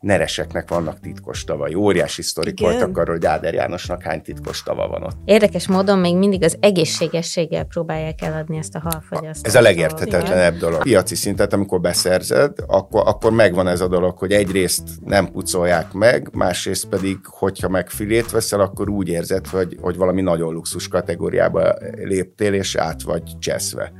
[0.00, 1.74] nereseknek vannak titkos tavai.
[1.74, 2.72] Óriási sztorik Igen.
[2.72, 5.16] voltak arról, hogy Áder Jánosnak hány titkos tava van ott.
[5.24, 9.46] Érdekes módon még mindig az egészségességgel próbálják eladni ezt a halfogyasztást.
[9.46, 10.82] Ez a legérthetetlenebb dolog.
[10.82, 16.28] Piaci szintet, amikor beszerzed, akkor, akkor megvan ez a dolog, hogy egyrészt nem pucolják meg,
[16.32, 21.74] másrészt pedig, hogyha meg filét veszel, akkor úgy érzed, hogy, hogy valami nagyon luxus kategóriába
[22.02, 23.92] léptél, és át vagy cseszve.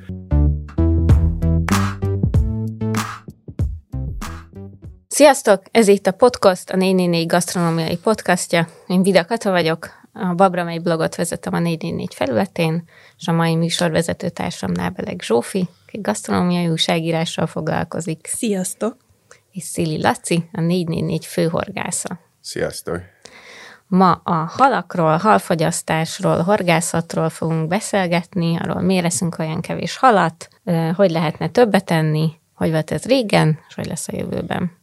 [5.19, 5.63] Sziasztok!
[5.71, 8.69] Ez itt a podcast, a 444 gasztronómiai podcastja.
[8.87, 12.89] Én Vida Kata vagyok, a Babramely blogot vezetem a 444 felületén,
[13.19, 18.27] és a mai műsorvezető társam Nábelek Zsófi, aki gasztronómiai újságírással foglalkozik.
[18.27, 18.97] Sziasztok!
[19.53, 22.19] És Szili Laci, a 444 főhorgásza.
[22.41, 23.01] Sziasztok!
[23.87, 30.49] Ma a halakról, halfogyasztásról, horgászatról fogunk beszélgetni, arról miért eszünk olyan kevés halat,
[30.95, 34.78] hogy lehetne többet enni, hogy volt ez régen, és hogy lesz a jövőben.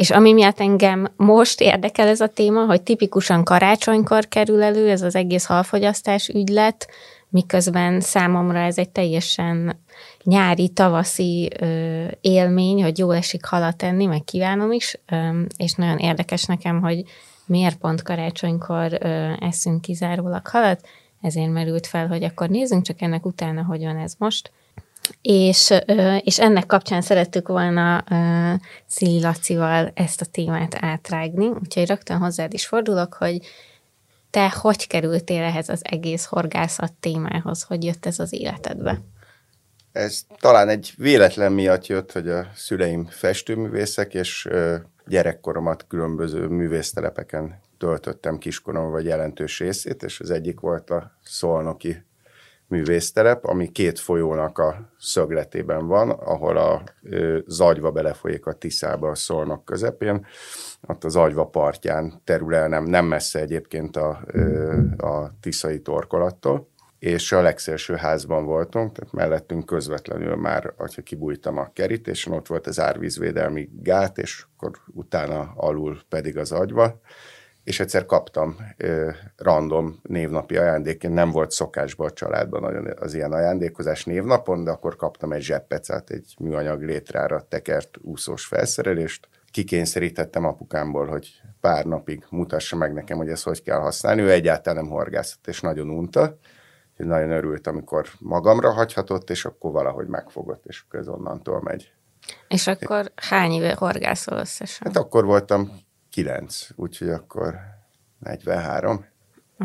[0.00, 5.02] És ami miatt engem most érdekel ez a téma, hogy tipikusan karácsonykor kerül elő ez
[5.02, 6.88] az egész halfogyasztás ügylet,
[7.28, 9.80] miközben számomra ez egy teljesen
[10.22, 15.98] nyári, tavaszi ö, élmény, hogy jól esik halat enni, meg kívánom is, ö, és nagyon
[15.98, 17.02] érdekes nekem, hogy
[17.46, 20.86] miért pont karácsonykor ö, eszünk kizárólag halat,
[21.20, 24.50] ezért merült fel, hogy akkor nézzünk csak ennek utána, hogy van ez most
[25.22, 25.74] és,
[26.20, 28.04] és ennek kapcsán szerettük volna
[28.86, 33.40] Szili Lacival ezt a témát átrágni, úgyhogy rögtön hozzád is fordulok, hogy
[34.30, 39.00] te hogy kerültél ehhez az egész horgászat témához, hogy jött ez az életedbe?
[39.92, 44.48] Ez talán egy véletlen miatt jött, hogy a szüleim festőművészek, és
[45.06, 52.04] gyerekkoromat különböző művésztelepeken töltöttem kiskorom vagy jelentős részét, és az egyik volt a Szolnoki
[52.70, 56.82] művésztelep, ami két folyónak a szögletében van, ahol a
[57.46, 60.26] zagyva belefolyik a Tiszába a Szolnok közepén,
[60.88, 64.20] ott az agyva partján terül el, nem, nem messze egyébként a,
[64.96, 71.72] a Tiszai torkolattól, és a legszélső házban voltunk, tehát mellettünk közvetlenül már, hogyha kibújtam a
[71.72, 77.00] kerítésen, ott volt az árvízvédelmi gát, és akkor utána alul pedig az agyva,
[77.70, 83.32] és egyszer kaptam ö, random névnapi ajándékként, nem volt szokásban a családban nagyon az ilyen
[83.32, 91.06] ajándékozás névnapon, de akkor kaptam egy zseppecát, egy műanyag létrára tekert úszós felszerelést, kikényszerítettem apukámból,
[91.06, 94.20] hogy pár napig mutassa meg nekem, hogy ezt hogy kell használni.
[94.20, 96.38] Ő egyáltalán nem horgászott, és nagyon unta.
[96.96, 101.92] Én nagyon örült, amikor magamra hagyhatott, és akkor valahogy megfogott, és ez onnantól megy.
[102.48, 104.86] És akkor hány éve horgászol összesen?
[104.86, 107.54] Hát akkor voltam 9, úgyhogy akkor
[108.18, 109.04] 43.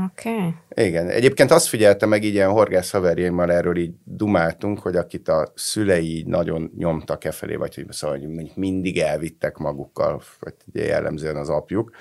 [0.06, 0.30] Oké.
[0.30, 0.54] Okay.
[0.88, 1.10] Igen.
[1.10, 6.16] Egyébként azt figyeltem meg így ilyen horgász haverjaimmal, erről így dumáltunk, hogy akit a szülei
[6.16, 11.36] így nagyon nyomtak e felé, vagy hogy szóval hogy mindig elvittek magukkal, vagy ugye jellemzően
[11.36, 11.92] az apjuk,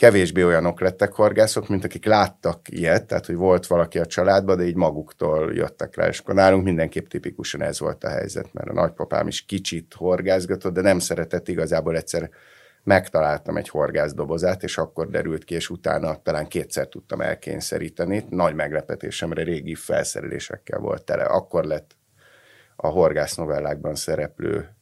[0.00, 4.66] kevésbé olyanok lettek horgászok, mint akik láttak ilyet, tehát hogy volt valaki a családban, de
[4.66, 8.72] így maguktól jöttek rá, és akkor nálunk mindenképp tipikusan ez volt a helyzet, mert a
[8.72, 12.30] nagypapám is kicsit horgászgatott, de nem szeretett igazából egyszer
[12.82, 18.24] megtaláltam egy horgászdobozát, és akkor derült ki, és utána talán kétszer tudtam elkényszeríteni.
[18.28, 21.22] Nagy meglepetésemre régi felszerelésekkel volt tele.
[21.22, 21.96] Akkor lett
[22.76, 24.74] a horgász novellákban szereplő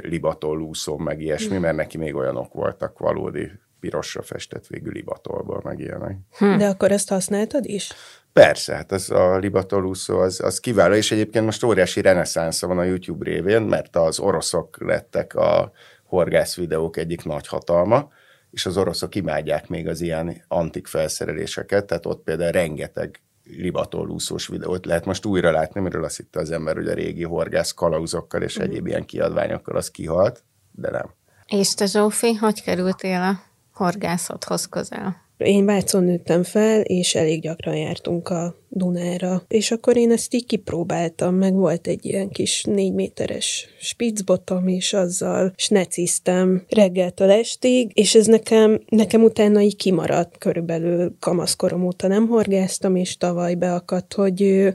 [0.00, 5.78] libatol úszom, meg ilyesmi, mert neki még olyanok voltak valódi pirosra festett végű libatolból, meg
[5.78, 6.16] ilyenek.
[6.38, 6.56] Hm.
[6.56, 7.92] De akkor ezt használtad is?
[8.32, 12.82] Persze, hát az a libatolúszó az, az kiváló, és egyébként most óriási reneszánsza van a
[12.82, 15.72] YouTube révén, mert az oroszok lettek a
[16.12, 18.08] horgász videók egyik nagy hatalma,
[18.50, 24.86] és az oroszok imádják még az ilyen antik felszereléseket, tehát ott például rengeteg libatolúszós videót
[24.86, 28.56] lehet most újra látni, miről azt hitte az ember, hogy a régi horgász kalauzokkal és
[28.56, 31.10] egyéb ilyen kiadványokkal az kihalt, de nem.
[31.46, 33.40] És te Zsófi, hogy kerültél a
[33.72, 35.16] horgászathoz közel?
[35.36, 39.42] Én Vácon nőttem fel, és elég gyakran jártunk a Dunára.
[39.48, 44.92] És akkor én ezt így kipróbáltam, meg volt egy ilyen kis négy méteres spitzbotom, és
[44.92, 52.28] azzal sneciztem reggeltől estig, és ez nekem, nekem utána így kimaradt, körülbelül kamaszkorom óta nem
[52.28, 54.68] horgáztam, és tavaly beakadt, hogy...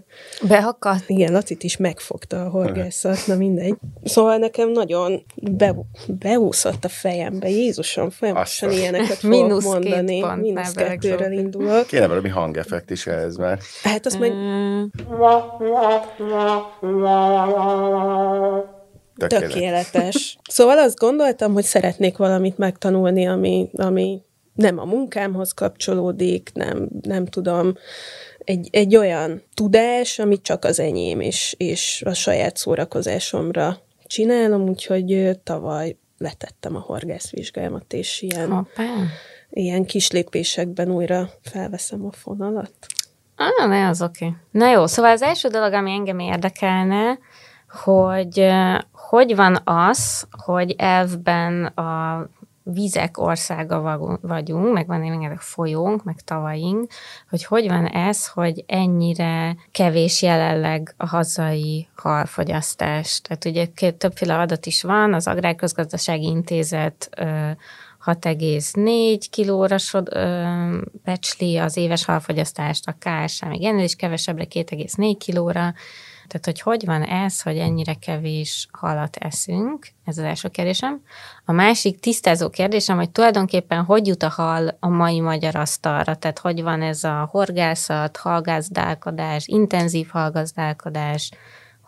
[0.48, 1.04] Beakadt?
[1.08, 3.76] Igen, Lacit is megfogta a horgászat, na mindegy.
[4.04, 5.76] Szóval nekem nagyon be,
[6.08, 10.20] beúszott a fejembe, Jézusom, folyamatosan ilyeneket fogok mondani.
[10.20, 11.88] Pont, mínusz kettőről indulok.
[11.88, 13.62] Kéne valami hangeffekt is ehhez, mert...
[13.88, 14.34] Hát azt majd...
[19.18, 19.54] Tökéletes.
[19.54, 20.38] Tökéletes.
[20.50, 24.22] Szóval azt gondoltam, hogy szeretnék valamit megtanulni, ami, ami
[24.54, 27.74] nem a munkámhoz kapcsolódik, nem, nem tudom,
[28.38, 35.40] egy, egy olyan tudás, ami csak az enyém, és, és a saját szórakozásomra csinálom, úgyhogy
[35.44, 38.84] tavaly letettem a horgászvizsgámat, és ilyen, Hoppá.
[39.50, 42.74] ilyen kis lépésekben újra felveszem a fonalat.
[43.38, 44.26] Ah, ne, az oké.
[44.26, 44.38] Okay.
[44.52, 47.18] Na jó, szóval az első dolog, ami engem érdekelne,
[47.84, 48.52] hogy
[48.92, 52.24] hogy van az, hogy elvben a
[52.74, 56.92] vizek országa vagyunk, meg van rengeteg folyónk, meg tavaink,
[57.30, 63.22] hogy hogy van ez, hogy ennyire kevés jelenleg a hazai halfogyasztás.
[63.22, 67.10] Tehát ugye többféle adat is van, az Agrárközgazdasági Intézet
[68.08, 70.46] 6,4 kilóra sod, ö,
[71.04, 75.74] becsli az éves halfogyasztást, a KSH még ennél is kevesebbre, 2,4 kilóra,
[76.28, 81.02] tehát, hogy hogy van ez, hogy ennyire kevés halat eszünk, ez az első kérdésem.
[81.46, 86.40] A másik tisztázó kérdésem, hogy tulajdonképpen hogy jut a hal a mai magyar asztalra, tehát
[86.40, 91.32] hogy van ez a horgászat, halgazdálkodás, intenzív halgazdálkodás,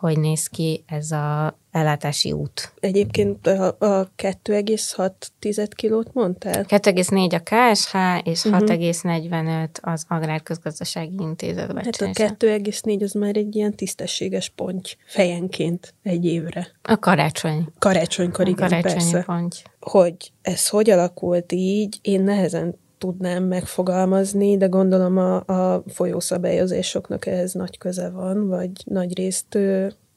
[0.00, 2.72] hogy néz ki ez a ellátási út.
[2.80, 6.64] Egyébként a, a 2,6 kilót mondtál?
[6.68, 8.62] 2,4 a KSH, és uh-huh.
[8.62, 8.72] Mhm.
[8.72, 16.24] 6,45 az Agrárközgazdasági Intézet Hát a 2,4 az már egy ilyen tisztességes ponty fejenként egy
[16.24, 16.68] évre.
[16.82, 17.66] A karácsony.
[17.78, 19.22] Karácsonykor, igen, karácsonyi persze.
[19.22, 19.56] Ponty.
[19.80, 27.52] Hogy ez hogy alakult így, én nehezen tudnám megfogalmazni, de gondolom a, a folyószabályozásoknak ehhez
[27.52, 29.58] nagy köze van, vagy nagy részt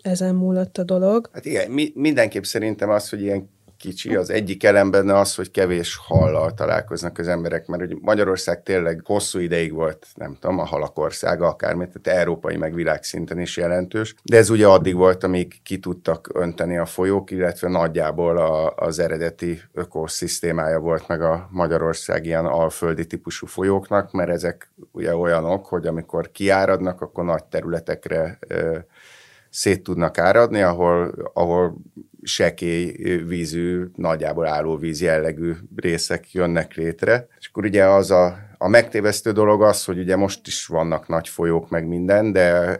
[0.01, 1.30] ezen múlott a dolog.
[1.33, 3.50] Hát igen, mi, mindenképp szerintem az, hogy ilyen
[3.83, 4.15] kicsi.
[4.15, 9.01] Az egyik elem benne az, hogy kevés hallal találkoznak az emberek, mert hogy Magyarország tényleg
[9.03, 14.15] hosszú ideig volt, nem tudom, a halak országa akármit, tehát európai meg világszinten is jelentős,
[14.24, 19.00] de ez ugye addig volt, amíg ki tudtak önteni a folyók, illetve nagyjából a, az
[19.00, 25.88] eredeti ökoszisztémája volt meg a Magyarország ilyen alföldi típusú folyóknak, mert ezek ugye olyanok, hogy
[25.88, 28.77] amikor kiáradnak, akkor nagy területekre ö,
[29.50, 31.77] szét tudnak áradni, ahol, ahol
[32.24, 32.92] sekély
[33.28, 37.28] vízű, nagyjából állóvíz jellegű részek jönnek létre.
[37.40, 41.27] És akkor ugye az a, a megtévesztő dolog az, hogy ugye most is vannak nagy
[41.27, 42.77] folyók, meg minden, de,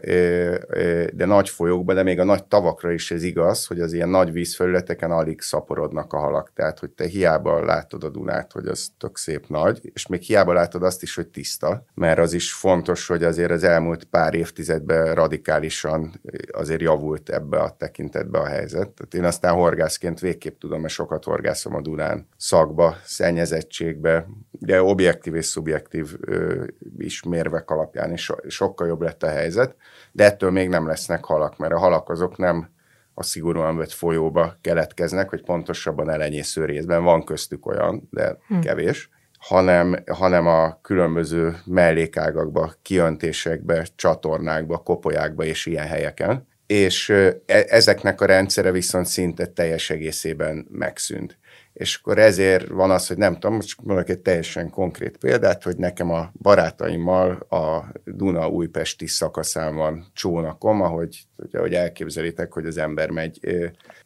[1.14, 4.32] de nagy folyókban, de még a nagy tavakra is ez igaz, hogy az ilyen nagy
[4.32, 6.52] vízfelületeken alig szaporodnak a halak.
[6.54, 10.52] Tehát, hogy te hiába látod a Dunát, hogy az tök szép nagy, és még hiába
[10.52, 15.14] látod azt is, hogy tiszta, mert az is fontos, hogy azért az elmúlt pár évtizedben
[15.14, 16.20] radikálisan
[16.52, 18.90] azért javult ebbe a tekintetbe a helyzet.
[18.90, 24.26] Tehát én aztán horgászként végképp tudom, mert sokat horgászom a Dunán, szakba, szennyezettségbe,
[24.60, 26.64] ugye objektív és szubjektív ö,
[26.98, 29.76] is mérvek alapján is so, sokkal jobb lett a helyzet,
[30.12, 32.72] de ettől még nem lesznek halak, mert a halak azok nem
[33.14, 38.58] a szigorúan vett folyóba keletkeznek, hogy pontosabban elenyésző részben van köztük olyan, de hm.
[38.58, 39.08] kevés,
[39.38, 48.26] hanem, hanem a különböző mellékágakba, kiöntésekbe, csatornákba, kopolyákba és ilyen helyeken és e, ezeknek a
[48.26, 51.38] rendszere viszont szinte teljes egészében megszűnt.
[51.74, 55.76] És akkor ezért van az, hogy nem tudom, most mondok egy teljesen konkrét példát, hogy
[55.76, 63.10] nekem a barátaimmal a Duna-Újpesti szakaszán van csónakom, ahogy, ugye, ahogy elképzelitek, hogy az ember
[63.10, 63.40] megy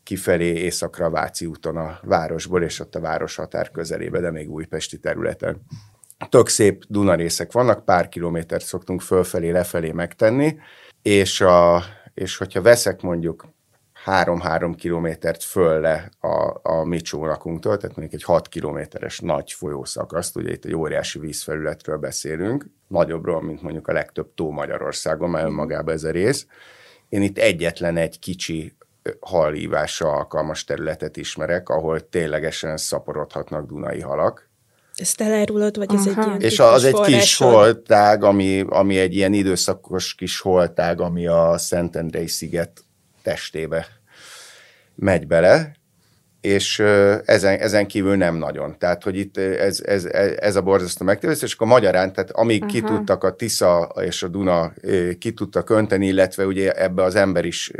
[0.02, 4.98] kifelé északra Váci úton a városból, és ott a város határ közelébe, de még újpesti
[4.98, 5.60] területen.
[6.28, 10.56] Tök szép Duna részek vannak, pár kilométert szoktunk fölfelé, lefelé megtenni,
[11.02, 11.82] és a
[12.18, 13.46] és hogyha veszek mondjuk
[14.08, 20.52] 3-3 kilométert fölle a, a mi csónakunktól, tehát mondjuk egy 6 kilométeres nagy folyószakaszt, ugye
[20.52, 26.04] itt egy óriási vízfelületről beszélünk, nagyobbról, mint mondjuk a legtöbb tó Magyarországon, mert önmagában ez
[26.04, 26.46] a rész.
[27.08, 28.76] Én itt egyetlen egy kicsi
[29.20, 34.46] halívásra alkalmas területet ismerek, ahol ténylegesen szaporodhatnak dunai halak,
[34.94, 36.18] ezt elárulod, vagy ez uh-huh.
[36.18, 41.26] egy ilyen És az egy kis holtág, ami, ami egy ilyen időszakos kis holtág, ami
[41.26, 42.84] a Szentendrei sziget
[43.22, 43.97] testébe
[44.98, 45.78] megy bele,
[46.40, 46.78] és
[47.24, 48.78] ezen, ezen kívül nem nagyon.
[48.78, 50.04] Tehát, hogy itt ez, ez,
[50.38, 52.80] ez a borzasztó megtévesztés, és akkor magyarán, tehát amíg uh-huh.
[52.80, 54.72] ki tudtak a Tisza és a Duna
[55.18, 57.72] ki tudtak önteni, illetve ugye ebbe az ember is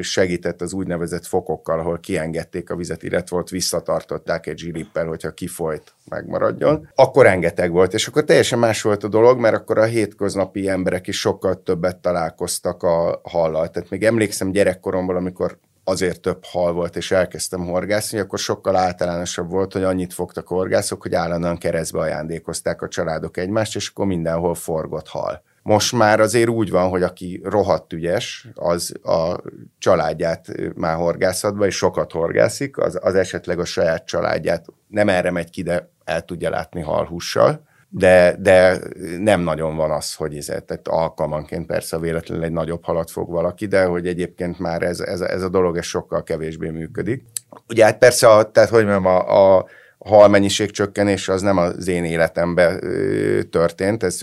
[0.00, 5.94] segített az úgynevezett fokokkal, ahol kiengedték a vizet, illetve ott visszatartották egy zsilippel, hogyha kifolyt,
[6.08, 10.68] megmaradjon, akkor rengeteg volt, és akkor teljesen más volt a dolog, mert akkor a hétköznapi
[10.68, 13.70] emberek is sokkal többet találkoztak a hallal.
[13.70, 19.50] Tehát még emlékszem gyerekkoromból, amikor azért több hal volt, és elkezdtem horgászni, akkor sokkal általánosabb
[19.50, 24.54] volt, hogy annyit fogtak horgászok, hogy állandóan keresztbe ajándékozták a családok egymást, és akkor mindenhol
[24.54, 25.42] forgott hal.
[25.62, 29.40] Most már azért úgy van, hogy aki rohadt ügyes, az a
[29.78, 35.50] családját már horgászatba, és sokat horgászik, az, az esetleg a saját családját nem erre megy
[35.50, 38.78] ki, de el tudja látni halhussal de, de
[39.18, 43.66] nem nagyon van az, hogy ez, tehát alkalmanként persze véletlenül egy nagyobb halat fog valaki,
[43.66, 47.24] de hogy egyébként már ez, ez, ez a dolog ez sokkal kevésbé működik.
[47.68, 49.66] Ugye hát persze, a, tehát hogy mondjam, a, a
[50.04, 52.80] halmennyiség csökkenés az nem az én életemben
[53.50, 54.18] történt, ez,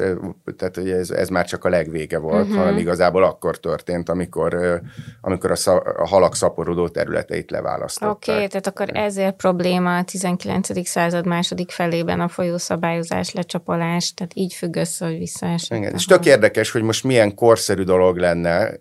[0.57, 2.57] tehát ugye ez, ez már csak a legvége volt, uh-huh.
[2.57, 4.81] hanem igazából akkor történt, amikor,
[5.21, 8.15] amikor a, sza, a halak szaporodó területeit leválasztották.
[8.15, 10.88] Oké, okay, tehát akkor ezért probléma a 19.
[10.88, 15.77] század második felében a folyószabályozás, lecsapolás, tehát így függ össze, hogy visszaesett.
[15.77, 18.71] Igen, és tök érdekes, hogy most milyen korszerű dolog lenne,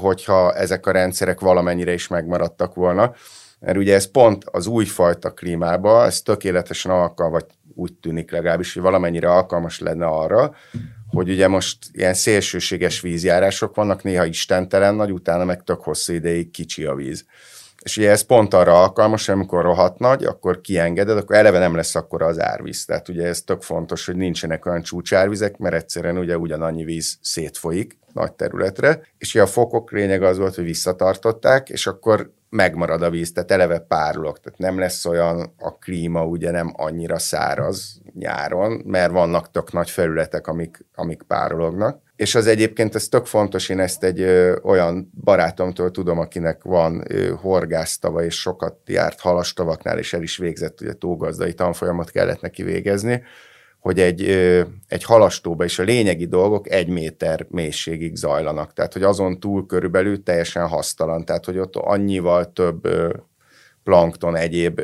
[0.00, 3.14] hogyha ezek a rendszerek valamennyire is megmaradtak volna,
[3.64, 8.82] mert ugye ez pont az újfajta klímába, ez tökéletesen alkalmas, vagy úgy tűnik legalábbis, hogy
[8.82, 10.54] valamennyire alkalmas lenne arra,
[11.08, 16.50] hogy ugye most ilyen szélsőséges vízjárások vannak, néha istentelen nagy, utána meg tök hosszú ideig
[16.50, 17.24] kicsi a víz.
[17.82, 21.94] És ugye ez pont arra alkalmas, amikor rohadt nagy, akkor kiengeded, akkor eleve nem lesz
[21.94, 22.84] akkor az árvíz.
[22.84, 27.98] Tehát ugye ez tök fontos, hogy nincsenek olyan csúcsárvizek, mert egyszerűen ugye ugyanannyi víz szétfolyik
[28.12, 29.00] nagy területre.
[29.18, 33.50] És ugye a fokok lényeg az volt, hogy visszatartották, és akkor megmarad a víz, tehát
[33.50, 39.50] eleve párolog, tehát nem lesz olyan a klíma, ugye nem annyira száraz nyáron, mert vannak
[39.50, 42.00] tök nagy felületek, amik, amik párolognak.
[42.16, 47.04] És az egyébként, ez tök fontos, én ezt egy ö, olyan barátomtól tudom, akinek van
[47.08, 52.62] ö, horgásztava, és sokat járt halastavaknál, és el is végzett, ugye tógazdai tanfolyamot kellett neki
[52.62, 53.22] végezni,
[53.82, 54.22] hogy egy,
[54.88, 58.72] egy halastóba is a lényegi dolgok egy méter mélységig zajlanak.
[58.72, 61.24] Tehát, hogy azon túl körülbelül teljesen hasztalan.
[61.24, 62.88] Tehát, hogy ott annyival több
[63.82, 64.80] plankton, egyéb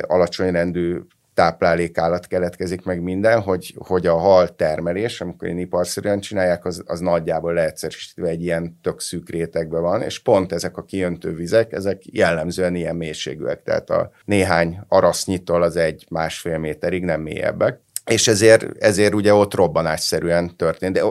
[0.00, 0.98] alacsony rendű
[1.36, 7.00] táplálékállat keletkezik meg minden, hogy, hogy a hal termelés, amikor én iparszerűen csinálják, az, az
[7.00, 12.02] nagyjából leegyszerűsítve egy ilyen tök szűk rétegben van, és pont ezek a kijöntő vizek, ezek
[12.12, 17.80] jellemzően ilyen mélységűek, tehát a néhány arasznyitól az egy másfél méterig, nem mélyebbek.
[18.10, 20.92] És ezért, ezért ugye ott robbanásszerűen történt.
[20.92, 21.02] De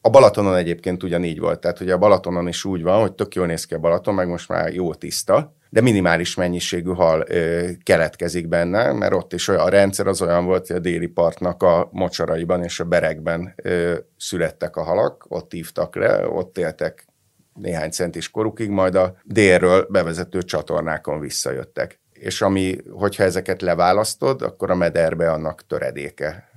[0.00, 3.46] a Balatonon egyébként ugyanígy volt, tehát ugye a Balatonon is úgy van, hogy tök jól
[3.46, 8.48] néz ki a Balaton, meg most már jó tiszta, de minimális mennyiségű hal ö, keletkezik
[8.48, 11.88] benne, mert ott is olyan, a rendszer az olyan volt, hogy a déli partnak a
[11.92, 17.06] mocsaraiban és a berekben ö, születtek a halak, ott hívtak le, ott éltek
[17.54, 22.00] néhány centis korukig, majd a délről bevezető csatornákon visszajöttek.
[22.12, 26.48] És ami, hogyha ezeket leválasztod, akkor a mederbe annak töredéke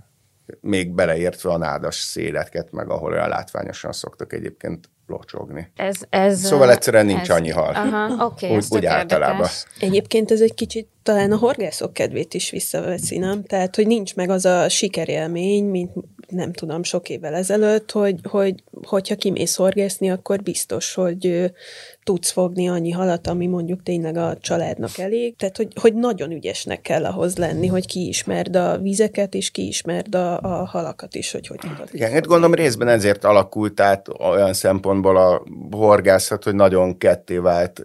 [0.62, 5.72] még beleértve a nádas széleket, meg ahol olyan látványosan szoktak egyébként locsogni.
[5.75, 7.74] Ez, ez, szóval egyszerűen nincs ez, annyi hal.
[7.74, 9.48] Aha, okay, úgy, úgy általában.
[9.80, 13.44] Egyébként ez egy kicsit talán a horgászok kedvét is visszaveszi, nem?
[13.44, 15.91] Tehát, hogy nincs meg az a sikerélmény, mint
[16.27, 21.52] nem tudom, sok évvel ezelőtt, hogy, hogy hogyha kimész horgászni, akkor biztos, hogy
[22.04, 25.36] tudsz fogni annyi halat, ami mondjuk tényleg a családnak elég.
[25.36, 30.40] Tehát, hogy, hogy nagyon ügyesnek kell ahhoz lenni, hogy kiismerd a vizeket, és kiismerd a,
[30.40, 31.90] a halakat is, hogy hogy tudod.
[31.92, 37.84] Igen, hát gondolom részben ezért alakult át olyan szempontból a horgászat, hogy nagyon ketté vált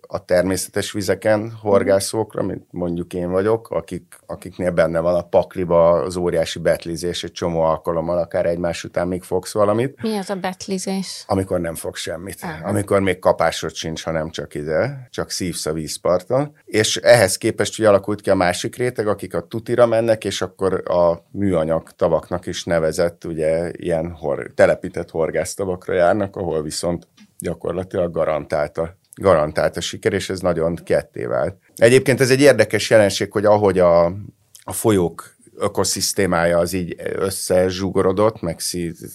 [0.00, 6.16] a természetes vizeken horgászókra, mint mondjuk én vagyok, akik, akiknél benne van a pakliba az
[6.16, 10.02] óriási betlizés egy csomó alkalommal, akár egymás után még fogsz valamit.
[10.02, 11.24] Mi az a betlizés?
[11.26, 12.38] Amikor nem fogsz semmit.
[12.40, 12.68] Aha.
[12.68, 16.56] Amikor még kapásod sincs, hanem csak ide, csak szívsz a vízparton.
[16.64, 20.90] És ehhez képest hogy alakult ki a másik réteg, akik a tutira mennek, és akkor
[20.90, 28.96] a műanyag tavaknak is nevezett, ugye ilyen hor, telepített horgásztavakra járnak, ahol viszont gyakorlatilag garantálta
[29.20, 31.56] garantált a siker, és ez nagyon ketté vált.
[31.76, 34.04] Egyébként ez egy érdekes jelenség, hogy ahogy a,
[34.64, 38.58] a folyók ökoszisztémája az így összezsugorodott, meg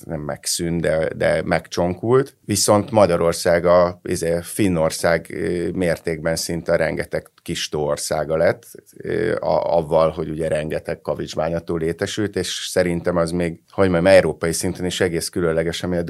[0.05, 2.35] nem megszűnt, de, de megcsonkult.
[2.45, 5.27] Viszont Magyarország a izé, Finnország
[5.73, 8.65] mértékben szinte rengeteg kis tóországa lett,
[9.39, 15.01] avval, hogy ugye rengeteg kavicsbányatól létesült, és szerintem az még, hogy mondjam, európai szinten is
[15.01, 16.03] egész különleges, ami a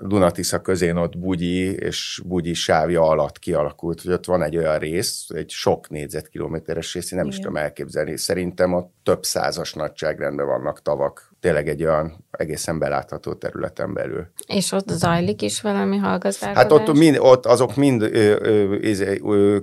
[0.00, 5.26] Dunatisza közén ott Bugyi és Bugyi sávja alatt kialakult, hogy ott van egy olyan rész,
[5.28, 7.38] egy sok négyzetkilométeres rész, én nem Igen.
[7.38, 8.16] is tudom elképzelni.
[8.16, 14.26] Szerintem ott több százas nagyságrendben vannak tavak tényleg egy olyan egészen belátható területen belül.
[14.46, 16.62] És ott zajlik is valami hallgazdálkodás?
[16.62, 18.10] Hát ott, mind, ott azok mind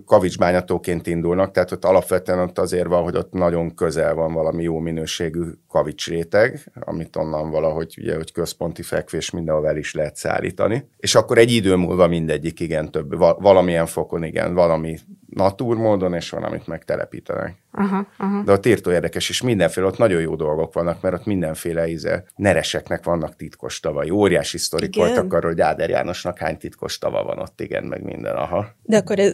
[0.05, 4.79] kavicsbányatóként indulnak, tehát ott alapvetően ott azért van, hogy ott nagyon közel van valami jó
[4.79, 10.89] minőségű kavicsréteg, amit onnan valahogy ugye, hogy központi fekvés mindenhol is lehet szállítani.
[10.97, 14.97] És akkor egy idő múlva mindegyik igen több, valamilyen fokon igen, valami
[15.29, 17.55] natúrmódon, és van, amit megtelepítenek.
[17.71, 18.43] Aha, aha.
[18.43, 22.23] De ott írtó érdekes, és mindenféle, ott nagyon jó dolgok vannak, mert ott mindenféle íze,
[22.35, 24.09] nereseknek vannak titkos tavai.
[24.09, 25.07] Óriási sztorik igen.
[25.07, 28.67] voltak arról, hogy Áder Jánosnak hány titkos tava van ott, igen, meg minden, aha.
[28.83, 29.33] De akkor ez,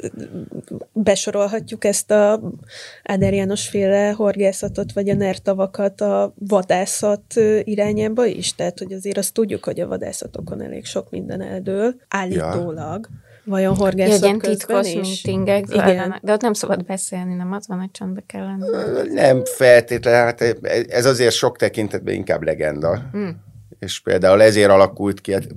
[0.93, 2.41] besorolhatjuk ezt a
[3.03, 7.33] Áder János féle horgászatot, vagy a nertavakat a vadászat
[7.63, 8.55] irányába is?
[8.55, 13.07] Tehát, hogy azért azt tudjuk, hogy a vadászatokon elég sok minden eldől, állítólag.
[13.11, 14.93] Ja Vajon horgászok Ilyen titkos is?
[14.93, 19.13] meetingek zajlanak, de ott nem szabad beszélni, nem az van, hogy csöndbe kell lenni.
[19.13, 20.41] Nem feltétlenül, hát
[20.89, 23.01] ez azért sok tekintetben inkább legenda.
[23.11, 23.27] Hm.
[23.79, 25.47] És például ezért alakult ki, hát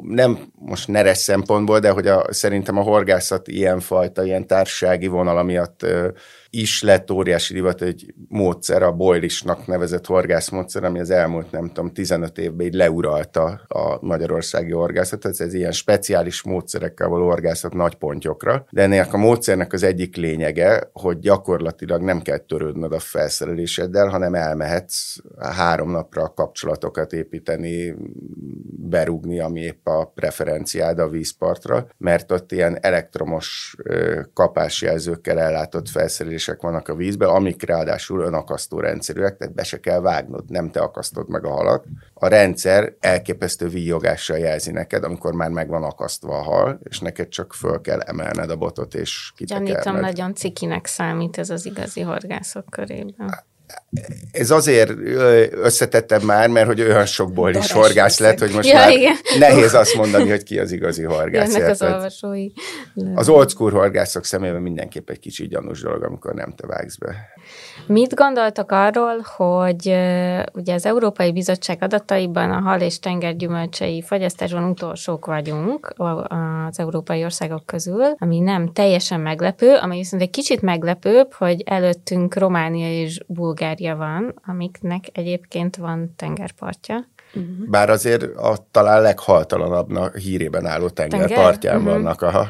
[0.00, 5.82] nem most neres szempontból, de hogy a, szerintem a horgászat ilyenfajta, ilyen társasági vonala miatt
[5.82, 6.08] ö,
[6.54, 11.92] is lett óriási divat egy módszer, a boilisnak nevezett horgászmódszer, ami az elmúlt, nem tudom,
[11.92, 15.40] 15 évben így leuralta a magyarországi horgászatot.
[15.40, 20.90] Ez ilyen speciális módszerekkel való horgászat nagy pontyokra, de ennek a módszernek az egyik lényege,
[20.92, 27.94] hogy gyakorlatilag nem kell törődnöd a felszereléseddel, hanem elmehetsz három napra kapcsolatokat építeni,
[28.92, 33.76] berúgni, ami épp a preferenciád a vízpartra, mert ott ilyen elektromos
[34.34, 35.88] kapásjelzőkkel ellátott
[36.42, 40.80] felszerelések vannak a vízben, amik ráadásul önakasztó rendszerűek, tehát be se kell vágnod, nem te
[40.80, 41.84] akasztod meg a halat.
[42.14, 47.28] A rendszer elképesztő víjogással jelzi neked, amikor már meg van akasztva a hal, és neked
[47.28, 50.02] csak föl kell emelned a botot, és Gyanítom, kitekelned.
[50.02, 53.34] nagyon cikinek számít ez az igazi horgászok körében.
[54.32, 54.90] Ez azért
[55.52, 59.14] összetettem már, mert hogy olyan sokból is Darás horgász lett, hogy most Ja, már igen.
[59.38, 61.52] nehéz azt mondani, hogy ki az igazi horgász.
[61.54, 62.48] Jönnek az olvasói.
[63.14, 67.14] Az old school horgászok szemében mindenképp egy kicsit gyanús dolog, amikor nem te vágsz be.
[67.86, 69.86] Mit gondoltak arról, hogy
[70.52, 77.66] ugye az Európai Bizottság adataiban a hal és tengergyümölcsei fogyasztásban utolsók vagyunk az európai országok
[77.66, 83.61] közül, ami nem teljesen meglepő, ami viszont egy kicsit meglepőbb, hogy előttünk Románia és Bulgária
[83.96, 87.06] van, amiknek egyébként van tengerpartja.
[87.70, 91.38] Bár azért a talán leghaltalanabb hírében álló tenger, Tenger?
[91.82, 92.22] vannak.
[92.22, 92.48] Aha.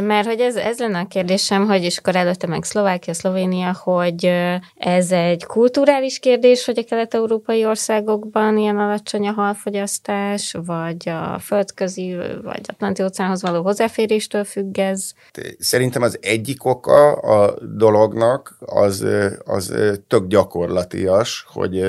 [0.00, 4.32] Mert hogy ez, ez lenne a kérdésem, hogy és akkor előtte meg Szlovákia, Szlovénia, hogy
[4.76, 12.16] ez egy kulturális kérdés, hogy a kelet-európai országokban ilyen alacsony a halfogyasztás, vagy a földközi,
[12.42, 15.12] vagy Atlanti óceánhoz való hozzáféréstől függ ez.
[15.58, 19.06] Szerintem az egyik oka a dolognak az,
[19.44, 19.74] az
[20.08, 21.84] tök gyakorlatias, hogy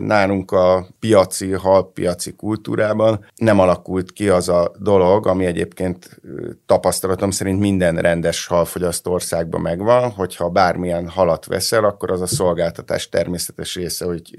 [0.00, 6.20] nálunk a piaci, halpiaci kultúrában nem alakult ki az a dolog, ami egyébként
[6.66, 13.08] tapasztalatom szerint minden rendes halfogyasztó országban megvan, hogyha bármilyen halat veszel, akkor az a szolgáltatás
[13.08, 14.30] természetes része, hogy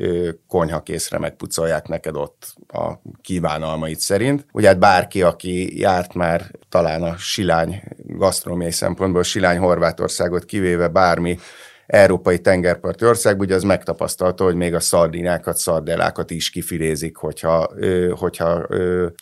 [0.47, 4.45] konyhakészre megpucolják neked ott a kívánalmait szerint.
[4.51, 11.39] Ugye hát bárki, aki járt már talán a silány gasztronómiai szempontból silány Horvátországot kivéve bármi
[11.87, 17.69] európai tengerparti ország, ugye az megtapasztalta, hogy még a szardinákat, szardellákat is kifilézik, hogyha,
[18.19, 18.67] hogyha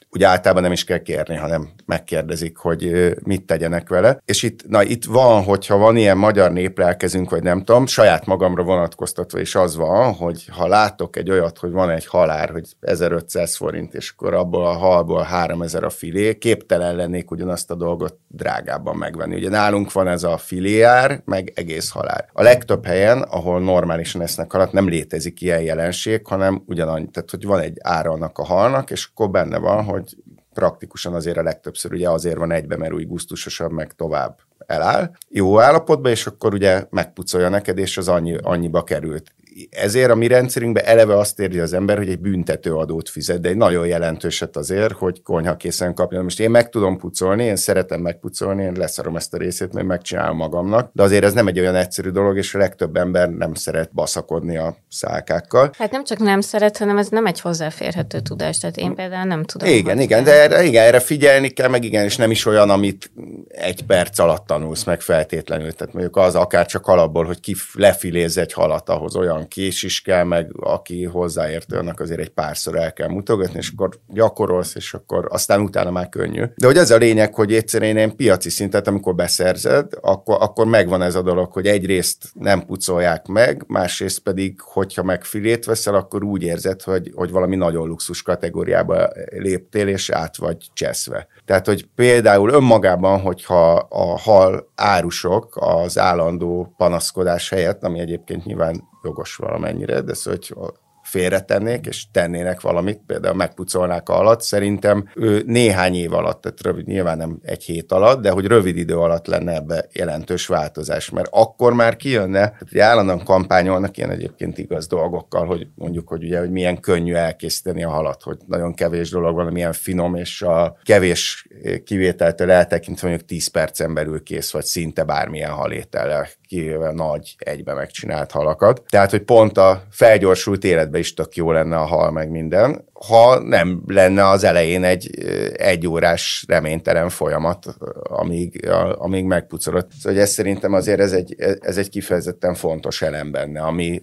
[0.09, 4.21] ugye általában nem is kell kérni, hanem megkérdezik, hogy mit tegyenek vele.
[4.25, 8.63] És itt, na, itt van, hogyha van ilyen magyar néplelkezünk, vagy nem tudom, saját magamra
[8.63, 13.55] vonatkoztatva is az van, hogy ha látok egy olyat, hogy van egy halár, hogy 1500
[13.55, 18.95] forint, és akkor abból a halból 3000 a filé, képtelen lennék ugyanazt a dolgot drágábban
[18.95, 19.35] megvenni.
[19.35, 22.29] Ugye nálunk van ez a filéár, meg egész halár.
[22.33, 27.45] A legtöbb helyen, ahol normálisan esznek halat, nem létezik ilyen jelenség, hanem ugyanannyi, tehát hogy
[27.45, 30.17] van egy ára annak a halnak, és akkor benne van, hogy
[30.53, 35.59] praktikusan azért a legtöbbször ugye azért van egybe, mert úgy gusztusosabb, meg tovább eláll, jó
[35.59, 39.33] állapotban, és akkor ugye megpucolja neked, és az annyi, annyiba került.
[39.69, 43.57] Ezért a mi rendszerünkben eleve azt érzi az ember, hogy egy büntetőadót fizet, de egy
[43.57, 46.21] nagyon jelentőset azért, hogy konyha készen kapja.
[46.21, 50.37] Most én meg tudom pucolni, én szeretem megpucolni, én leszarom ezt a részét, mert megcsinálom
[50.37, 53.93] magamnak, de azért ez nem egy olyan egyszerű dolog, és a legtöbb ember nem szeret
[53.93, 55.71] baszakodni a szálkákkal.
[55.77, 58.57] Hát nem csak nem szeret, hanem ez nem egy hozzáférhető tudás.
[58.57, 59.69] Tehát én például nem tudom.
[59.69, 63.11] Igen, igen, de erre, igen, erre figyelni kell, meg igen, és nem is olyan, amit
[63.47, 65.71] egy perc alatt tanulsz meg feltétlenül.
[65.71, 70.01] Tehát mondjuk az akár csak alapból, hogy ki lefiléz egy halat, ahhoz olyan kés is
[70.01, 74.93] kell, meg aki hozzáértő, annak azért egy párszor el kell mutogatni, és akkor gyakorolsz, és
[74.93, 76.43] akkor aztán utána már könnyű.
[76.55, 81.01] De hogy ez a lényeg, hogy egyszerűen ilyen piaci szintet, amikor beszerzed, akkor, akkor megvan
[81.01, 86.23] ez a dolog, hogy egyrészt nem pucolják meg, másrészt pedig, hogyha meg filét veszel, akkor
[86.23, 91.27] úgy érzed, hogy, hogy valami nagyon luxus kategóriába léptél, és át vagy cseszve.
[91.45, 98.83] Tehát, hogy például önmagában, hogyha a hal árusok az állandó panaszkodás helyett, ami egyébként nyilván
[99.03, 100.73] jogos valamennyire, de szóval, hogy
[101.13, 106.87] félretennék, és tennének valamit, például megpucolnák a alatt, szerintem ő néhány év alatt, tehát rövid,
[106.87, 111.27] nyilván nem egy hét alatt, de hogy rövid idő alatt lenne ebbe jelentős változás, mert
[111.31, 116.39] akkor már kijönne, tehát ugye állandóan kampányolnak ilyen egyébként igaz dolgokkal, hogy mondjuk, hogy ugye,
[116.39, 120.77] hogy milyen könnyű elkészíteni a halat, hogy nagyon kevés dolog van, milyen finom, és a
[120.83, 121.47] kevés
[121.85, 128.31] kivételtől eltekintve mondjuk 10 percen belül kész, vagy szinte bármilyen halétellel kivéve nagy egybe megcsinált
[128.31, 128.81] halakat.
[128.89, 133.39] Tehát, hogy pont a felgyorsult életben is tök jó lenne a hal meg minden, ha
[133.39, 135.09] nem lenne az elején egy
[135.53, 137.65] egy órás reménytelen folyamat,
[138.03, 139.91] amíg, amíg megpucolott.
[140.01, 144.01] Szóval ez szerintem azért ez egy, ez egy kifejezetten fontos elem benne, ami,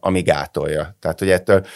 [0.00, 0.96] ami gátolja.
[1.00, 1.66] Tehát, hogy ettől,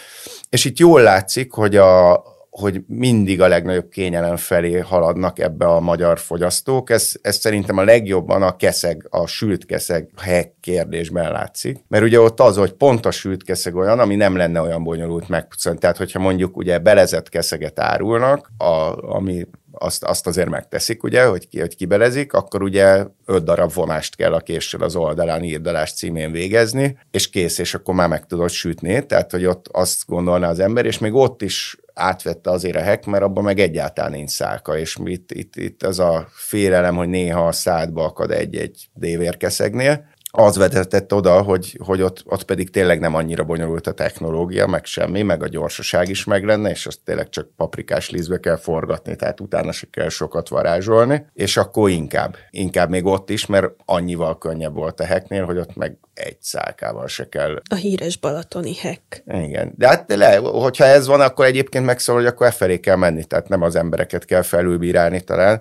[0.51, 2.13] és itt jól látszik, hogy a,
[2.53, 6.91] hogy mindig a legnagyobb kényelem felé haladnak ebbe a magyar fogyasztók.
[6.91, 11.85] Ez, ez szerintem a legjobban a keszeg, a sült keszeg hek kérdésben látszik.
[11.89, 15.29] Mert ugye ott az, hogy pont a sült keszeg olyan, ami nem lenne olyan bonyolult
[15.29, 15.79] megpucolni.
[15.79, 21.49] Tehát, hogyha mondjuk ugye belezett keszeget árulnak, a, ami azt, azt azért megteszik, ugye, hogy,
[21.49, 26.33] ki, hogy kibelezik, akkor ugye öt darab vonást kell a késsel az oldalán írdalás címén
[26.33, 30.59] végezni, és kész, és akkor már meg tudod sütni, tehát hogy ott azt gondolná az
[30.59, 34.79] ember, és még ott is átvette azért a hack, mert abban meg egyáltalán nincs szálka,
[34.79, 40.57] és itt, itt, itt az a félelem, hogy néha a szádba akad egy-egy dévérkeszegnél, az
[40.57, 45.23] vezetett oda, hogy, hogy ott, ott pedig tényleg nem annyira bonyolult a technológia, meg semmi,
[45.23, 49.41] meg a gyorsaság is meg lenne, és azt tényleg csak paprikás lízbe kell forgatni, tehát
[49.41, 54.75] utána se kell sokat varázsolni, és akkor inkább, inkább még ott is, mert annyival könnyebb
[54.75, 57.61] volt a heknél, hogy ott meg egy szálkával se kell.
[57.71, 59.23] A híres balatoni hek.
[59.27, 62.97] Igen, de hát le, hogyha ez van, akkor egyébként megszól, hogy akkor e felé kell
[62.97, 65.61] menni, tehát nem az embereket kell felülbírálni talán,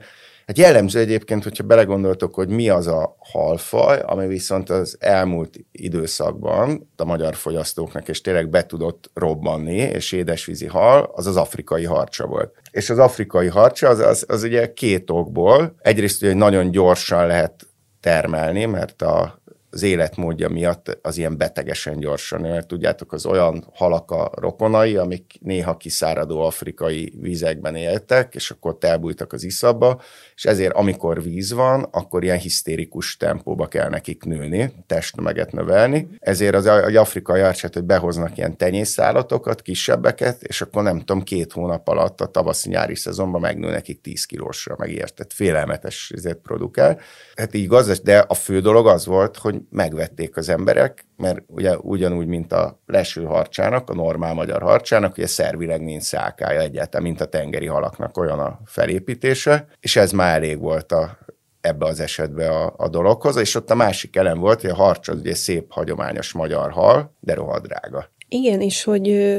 [0.51, 6.91] Hát jellemző egyébként, hogyha belegondoltok, hogy mi az a halfaj, ami viszont az elmúlt időszakban
[6.97, 12.25] a magyar fogyasztóknak és tényleg be tudott robbanni, és édesvízi hal, az az afrikai harcsa
[12.25, 12.53] volt.
[12.71, 15.75] És az afrikai harcsa az, az, az ugye két okból.
[15.81, 17.67] Egyrészt ugye nagyon gyorsan lehet
[17.99, 19.40] termelni, mert a
[19.73, 25.33] az életmódja miatt az ilyen betegesen gyorsan mert Tudjátok, az olyan halak a rokonai, amik
[25.41, 30.01] néha kiszáradó afrikai vizekben éltek, és akkor elbújtak az iszabba,
[30.35, 36.07] és ezért amikor víz van, akkor ilyen hisztérikus tempóba kell nekik nőni, testmeget növelni.
[36.19, 41.51] Ezért az, az afrikai arcsát, hogy behoznak ilyen tenyészállatokat, kisebbeket, és akkor nem tudom, két
[41.51, 46.99] hónap alatt a tavaszi-nyári szezonban megnő nekik 10 kilósra, megértett, félelmetes ezért produkál.
[47.35, 51.77] Hát így igaz, de a fő dolog az volt, hogy megvették az emberek, mert ugye
[51.77, 57.21] ugyanúgy, mint a leső harcsának, a normál magyar harcsának, ugye szervileg nincs szálkája egyáltalán, mint
[57.21, 61.17] a tengeri halaknak olyan a felépítése, és ez már elég volt a,
[61.61, 65.07] ebbe az esetbe a, a dologhoz, és ott a másik elem volt, hogy a harcs
[65.07, 68.09] az ugye szép, hagyományos magyar hal, de rohadrága.
[68.33, 69.35] Igen, és hogy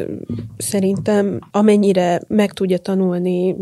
[0.56, 3.56] szerintem amennyire meg tudja tanulni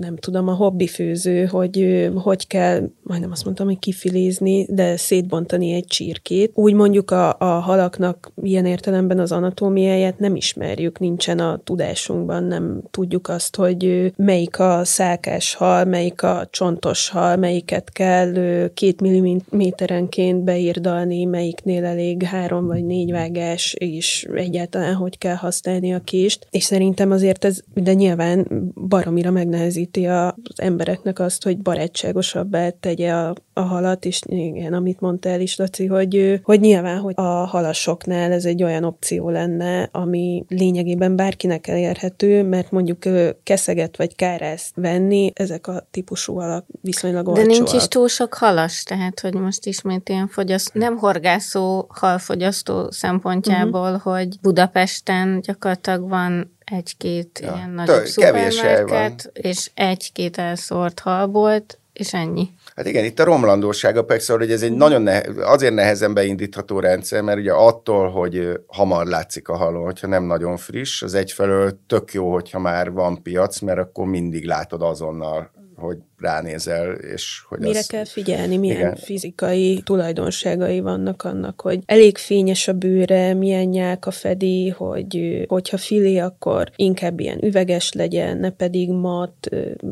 [0.00, 5.72] nem tudom, a hobbi főző, hogy hogy kell, majdnem azt mondtam, hogy kifilézni, de szétbontani
[5.72, 6.50] egy csirkét.
[6.54, 12.82] Úgy mondjuk a, a halaknak ilyen értelemben az anatómiáját nem ismerjük, nincsen a tudásunkban, nem
[12.90, 18.32] tudjuk azt, hogy melyik a szálkás hal, melyik a csontos hal, melyiket kell
[18.74, 26.00] két milliméterenként beírdalni, melyiknél elég három vagy négy vágás, és egyáltalán hogy kell használni a
[26.04, 26.46] kést.
[26.50, 28.46] És szerintem azért ez, de nyilván
[28.88, 35.00] baromi annyira megnehezíti az embereknek azt, hogy barátságosabbá tegye a, a halat, és igen, amit
[35.00, 40.44] mondtál is, Laci, hogy, hogy nyilván, hogy a halasoknál ez egy olyan opció lenne, ami
[40.48, 43.02] lényegében bárkinek elérhető, mert mondjuk
[43.42, 47.46] keszeget vagy kárászt venni, ezek a típusú halak viszonylag olcsóak.
[47.46, 52.90] De nincs is túl sok halas, tehát, hogy most ismét ilyen fogyasztó, nem horgászó halfogyasztó
[52.90, 54.12] szempontjából, uh-huh.
[54.14, 57.52] hogy Budapesten gyakorlatilag van egy-két ja.
[57.56, 62.48] ilyen nagyobb szupermarket, és egy-két elszórt halbolt, és ennyi.
[62.76, 67.22] Hát igen, itt a romlandósága persze, hogy ez egy nagyon nehe, azért nehezen beindítható rendszer,
[67.22, 72.12] mert ugye attól, hogy hamar látszik a haló, hogyha nem nagyon friss, az egyfelől tök
[72.12, 77.78] jó, hogyha már van piac, mert akkor mindig látod azonnal hogy ránézel, és hogy Mire
[77.78, 77.86] az...
[77.86, 78.96] kell figyelni, milyen igen.
[78.96, 86.18] fizikai tulajdonságai vannak annak, hogy elég fényes a bőre, milyen nyálka fedi, hogy hogyha filé,
[86.18, 89.48] akkor inkább ilyen üveges legyen, ne pedig mat,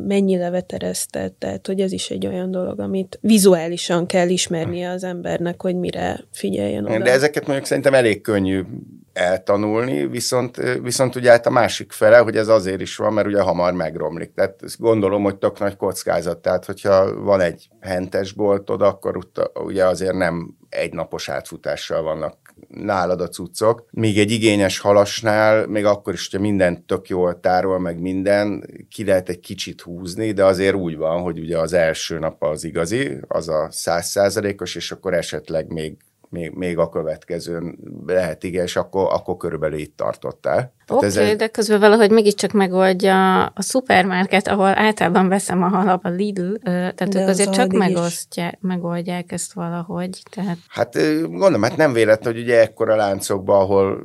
[0.06, 5.62] mennyi leveteresztett, tehát hogy ez is egy olyan dolog, amit vizuálisan kell ismernie az embernek,
[5.62, 6.98] hogy mire figyeljen oda.
[6.98, 8.62] De ezeket mondjuk szerintem elég könnyű
[9.14, 13.40] eltanulni, viszont, viszont ugye hát a másik fele, hogy ez azért is van, mert ugye
[13.40, 14.34] hamar megromlik.
[14.34, 16.38] Tehát gondolom, hogy tök nagy kockázat.
[16.38, 19.18] Tehát, hogyha van egy hentes boltod, akkor
[19.54, 22.36] ugye azért nem egy napos átfutással vannak
[22.68, 23.86] nálad a cuccok.
[23.90, 29.04] Míg egy igényes halasnál, még akkor is, hogyha minden tök jól tárol, meg minden, ki
[29.04, 33.18] lehet egy kicsit húzni, de azért úgy van, hogy ugye az első nap az igazi,
[33.28, 35.96] az a százszázalékos, és akkor esetleg még
[36.30, 40.72] még, még a következőn lehet, igen, és akkor, akkor körülbelül itt tartottál.
[40.88, 41.36] Oké, okay, egy...
[41.36, 47.08] de közben valahogy mégiscsak megoldja a szupermarket, ahol általában veszem a halap, a Lidl, tehát
[47.08, 50.22] de ők azért az csak megosztják, megoldják ezt valahogy.
[50.30, 50.58] Tehát...
[50.68, 54.02] Hát gondolom, hát nem véletlen, hogy ugye ekkora láncokban, ahol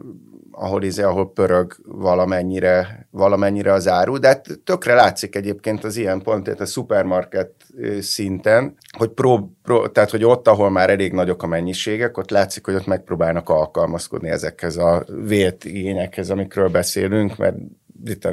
[0.62, 6.22] ahol, izé, ahol pörög valamennyire, valamennyire az áru, de hát tökre látszik egyébként az ilyen
[6.22, 7.52] pont, tehát a szupermarket
[8.00, 12.66] szinten, hogy, pró, pró, tehát, hogy ott, ahol már elég nagyok a mennyiségek, ott látszik,
[12.66, 17.56] hogy ott megpróbálnak alkalmazkodni ezekhez a vélt igényekhez, amikről beszélünk, mert
[18.06, 18.28] itt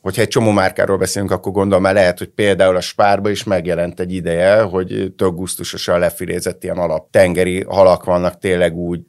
[0.00, 4.00] hogyha egy csomó márkáról beszélünk, akkor gondolom már lehet, hogy például a Spárba is megjelent
[4.00, 9.02] egy ideje, hogy tök gusztusosan lefilézett ilyen alap tengeri halak vannak tényleg úgy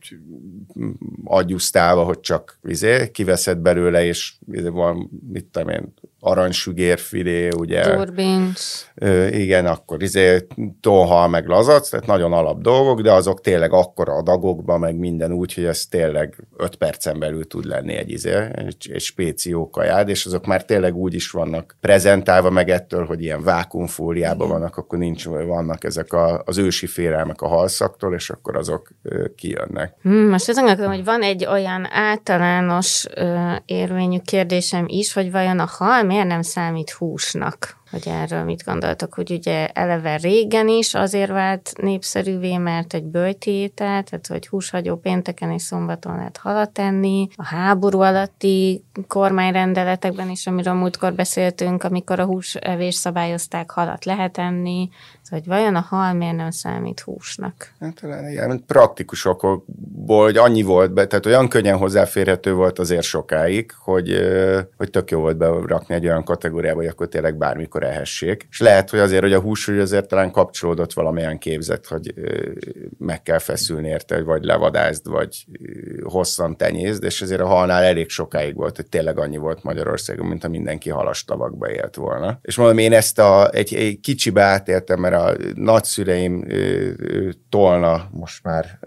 [1.23, 7.95] agyusztálva, hogy csak vizé, kiveszed belőle, és izé van, mit tudom én, aranysügérfilé, ugye.
[7.95, 8.61] Turbincs.
[9.29, 10.47] Igen, akkor izé
[10.81, 15.53] tonhal, meg lazac, tehát nagyon alap dolgok, de azok tényleg akkora adagokban, meg minden úgy,
[15.53, 20.25] hogy ez tényleg 5 percen belül tud lenni egy, izé, egy, egy spéció kajád, és
[20.25, 25.25] azok már tényleg úgy is vannak prezentálva, meg ettől, hogy ilyen vákumfóliában vannak, akkor nincs,
[25.25, 28.89] vannak ezek a, az ősi félelmek a halszaktól, és akkor azok
[29.35, 29.93] kijönnek.
[30.01, 35.59] Hmm, most azon gondolom, hogy van egy olyan általános ö, érvényű kérdésem is, hogy vajon
[35.59, 37.81] a hal miért nem számít húsnak?
[37.93, 44.03] hogy erről mit gondoltok, hogy ugye eleve régen is azért vált népszerűvé, mert egy bőjtétel,
[44.03, 50.73] tehát hogy húshagyó pénteken és szombaton lehet halat enni, a háború alatti kormányrendeletekben is, amiről
[50.73, 54.89] múltkor beszéltünk, amikor a húsevés szabályozták, halat lehet enni,
[55.33, 57.73] hogy vajon a hal miért nem számít húsnak?
[57.79, 63.03] Hát talán ilyen praktikus okokból, hogy annyi volt be, tehát olyan könnyen hozzáférhető volt azért
[63.03, 64.19] sokáig, hogy,
[64.77, 68.47] hogy tök jó volt berakni egy olyan kategóriába, hogy akkor tényleg bármikor ehessék.
[68.49, 72.13] És lehet, hogy azért, hogy a hús, hogy azért talán kapcsolódott valamilyen képzet, hogy
[72.97, 75.45] meg kell feszülni érte, vagy levadázd, vagy
[76.03, 80.41] hosszan tenyészd, és azért a halnál elég sokáig volt, hogy tényleg annyi volt Magyarországon, mint
[80.41, 82.39] ha mindenki halastavakba élt volna.
[82.41, 85.22] És mondom, én ezt a, egy, egy kicsibe átéltem, mert a
[85.55, 86.47] nagyszüleim
[87.49, 88.79] Tolna, most már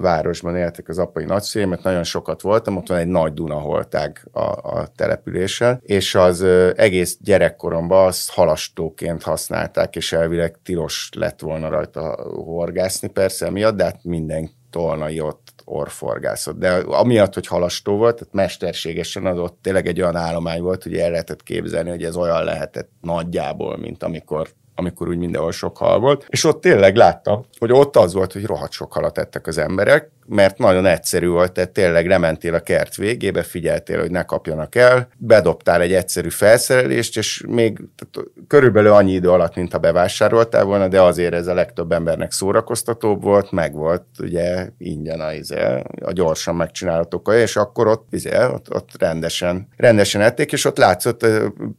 [0.00, 4.40] városban éltek az apai nagyszüleim, mert nagyon sokat voltam, ott van egy nagy Dunaholtág a,
[4.78, 6.42] a településen, és az
[6.76, 13.84] egész gyerekkoromban azt halastóként használták, és elvileg tilos lett volna rajta horgászni persze miatt, de
[13.84, 16.58] hát minden tolnai ott orforgászott.
[16.58, 20.94] De amiatt, hogy halastó volt, tehát mesterségesen az ott tényleg egy olyan állomány volt, hogy
[20.94, 25.98] el lehetett képzelni, hogy ez olyan lehetett nagyjából, mint amikor amikor úgy mindenhol sok hal
[25.98, 29.58] volt, és ott tényleg láttam, hogy ott az volt, hogy rohadt sok halat ettek az
[29.58, 34.74] emberek, mert nagyon egyszerű volt, tehát tényleg lementél a kert végébe, figyeltél, hogy ne kapjanak
[34.74, 40.64] el, bedobtál egy egyszerű felszerelést, és még tehát körülbelül annyi idő alatt, mint ha bevásároltál
[40.64, 45.58] volna, de azért ez a legtöbb embernek szórakoztatóbb volt, meg volt ugye ingyen a, izé,
[46.00, 51.26] a gyorsan megcsinálható és akkor ott, izé, ott, ott rendesen, rendesen ették, és ott látszott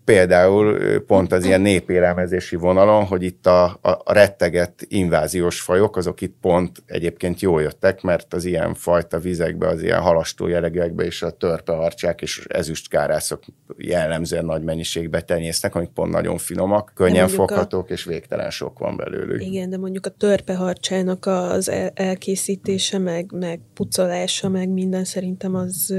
[0.06, 6.22] például pont az ilyen népélelmezési vonalon, hogy itt a, a, a retteget inváziós fajok, azok
[6.22, 11.22] itt pont egyébként jól jöttek, mert az ilyen fajta vizekbe, az ilyen halastó jellegekbe és
[11.22, 13.44] a törpeharcsák és ezüstkárászok
[13.78, 17.94] jellemzően nagy mennyiségbe tenyésznek, amik pont nagyon finomak, könnyen foghatók, a...
[17.94, 19.46] és végtelen sok van belőlük.
[19.46, 25.94] Igen, de mondjuk a törpeharcsának az elkészítése, meg, meg pucolása, meg minden szerintem az,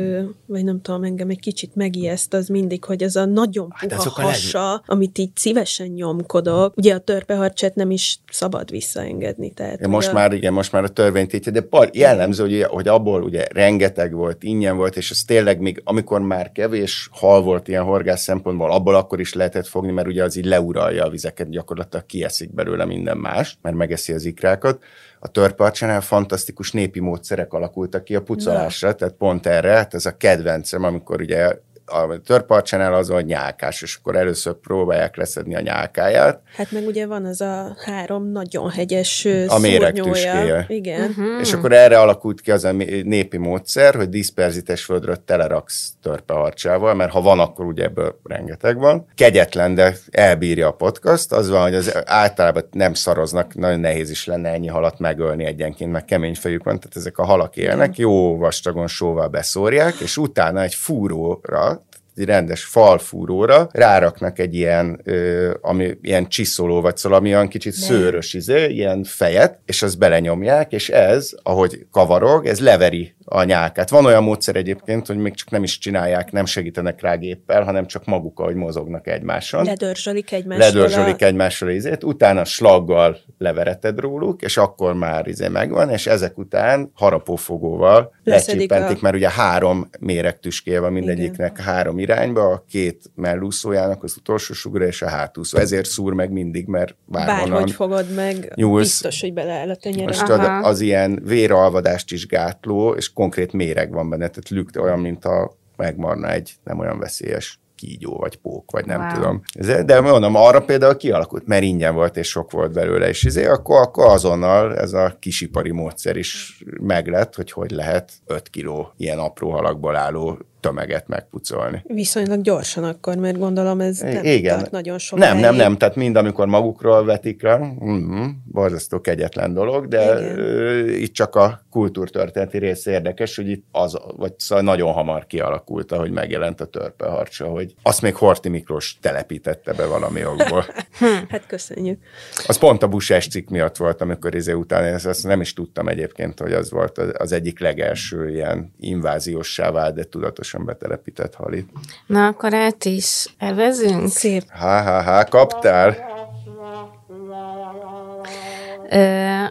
[0.47, 4.11] vagy nem tudom, engem egy kicsit megijeszt az mindig, hogy az a nagyon hát puha
[4.11, 4.81] hát hasa, leg...
[4.87, 6.75] amit így szívesen nyomkodok.
[6.79, 9.51] Ugye a törpeharcsát nem is szabad visszaengedni.
[9.51, 10.13] Tehát, ja, most a...
[10.13, 13.45] már igen, most már a törvényt így, de par, jellem jellemző, hogy, hogy abból ugye
[13.51, 18.23] rengeteg volt, ingyen volt, és ez tényleg még, amikor már kevés hal volt ilyen horgász
[18.23, 22.55] szempontból, abból akkor is lehetett fogni, mert ugye az így leuralja a vizeket, gyakorlatilag kieszik
[22.55, 24.83] belőle minden más, mert megeszi az ikrákat.
[25.21, 30.17] A törparcsánál fantasztikus népi módszerek alakultak ki a pucolásra, tehát pont erre, hát ez a
[30.17, 36.41] kedvencem, amikor ugye a törparcsánál az, hogy nyálkás, és akkor először próbálják leszedni a nyálkáját.
[36.57, 40.65] Hát meg ugye van az a három nagyon hegyes A méregtüskéje.
[40.69, 41.11] Igen.
[41.11, 41.41] Uh-huh.
[41.41, 42.73] És akkor erre alakult ki az a
[43.03, 49.07] népi módszer, hogy diszperzites földről teleraksz törpeharcsával, mert ha van, akkor ugye ebből rengeteg van.
[49.15, 51.33] Kegyetlen, de elbírja a podcast.
[51.33, 55.93] Az van, hogy az általában nem szaroznak, nagyon nehéz is lenne ennyi halat megölni egyenként,
[55.93, 60.63] meg kemény fejük van, tehát ezek a halak élnek, jó vastagon sóval beszórják, és utána
[60.63, 61.76] egy fúróra
[62.17, 67.73] egy rendes falfúróra ráraknak egy ilyen, ö, ami, ilyen csiszoló, vagy szóval ami olyan kicsit
[67.73, 67.87] ne.
[67.87, 73.91] szőrös izé, ilyen fejet, és azt belenyomják, és ez, ahogy kavarog, ez leveri a nyálkát.
[73.91, 77.87] Van olyan módszer egyébként, hogy még csak nem is csinálják, nem segítenek rá géppel, hanem
[77.87, 79.65] csak maguk, ahogy mozognak egymáson.
[79.65, 80.67] Ledörzsölik egymással.
[80.67, 81.25] Ledörzsölik a...
[81.25, 88.15] egymással izét, utána slaggal levereted róluk, és akkor már izé megvan, és ezek után harapófogóval
[88.25, 89.01] lecsípentik, a...
[89.03, 91.65] mert ugye három méregtüskéje van mindegyiknek Igen.
[91.65, 95.59] három irányba, a két mellúszójának az utolsó sugra és a hátúszó.
[95.59, 98.83] Ezért szúr meg mindig, mert bárhonnan Bárhogy fogod meg, nyúlsz.
[98.83, 100.05] biztos, hogy beleáll a tenyere.
[100.05, 104.99] Most az, az ilyen véralvadást is gátló, és konkrét méreg van benne, tehát lük olyan,
[104.99, 109.15] mint a megmarna egy nem olyan veszélyes kígyó, vagy pók, vagy nem wow.
[109.15, 109.43] tudom.
[109.87, 113.81] De mondom, arra például kialakult, mert ingyen volt, és sok volt belőle, és izé, akkor,
[113.81, 119.51] akkor azonnal ez a kisipari módszer is meglett, hogy hogy lehet 5 kiló ilyen apró
[119.51, 121.83] halakból álló tömeget megpucolni.
[121.87, 124.59] Viszonylag gyorsan akkor, mert gondolom ez nem Igen.
[124.59, 129.55] tart nagyon sok Nem, nem, nem, tehát mind amikor magukról vetik le, uh-huh, borzasztó kegyetlen
[129.55, 134.93] dolog, de uh, itt csak a kultúrtörténeti rész érdekes, hogy itt az, vagy szóval nagyon
[134.93, 140.65] hamar kialakult, ahogy megjelent a törpeharcsa, hogy azt még Horti Miklós telepítette be valami okból.
[141.31, 141.99] hát köszönjük.
[142.47, 145.89] Az pont a Busás cikk miatt volt, amikor izé után, ezt, ezt nem is tudtam
[145.89, 151.69] egyébként, hogy az volt az egyik legelső ilyen inváziósá vált, de tudatosan betelepített halit.
[152.07, 154.09] Na, akkor át is evezünk.
[154.09, 154.43] Szép.
[154.49, 156.15] Ha, ha, ha, kaptál?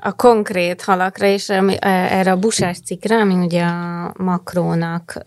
[0.02, 5.18] A konkrét halakra, és erre a busás cikkre, ami ugye a Makrónak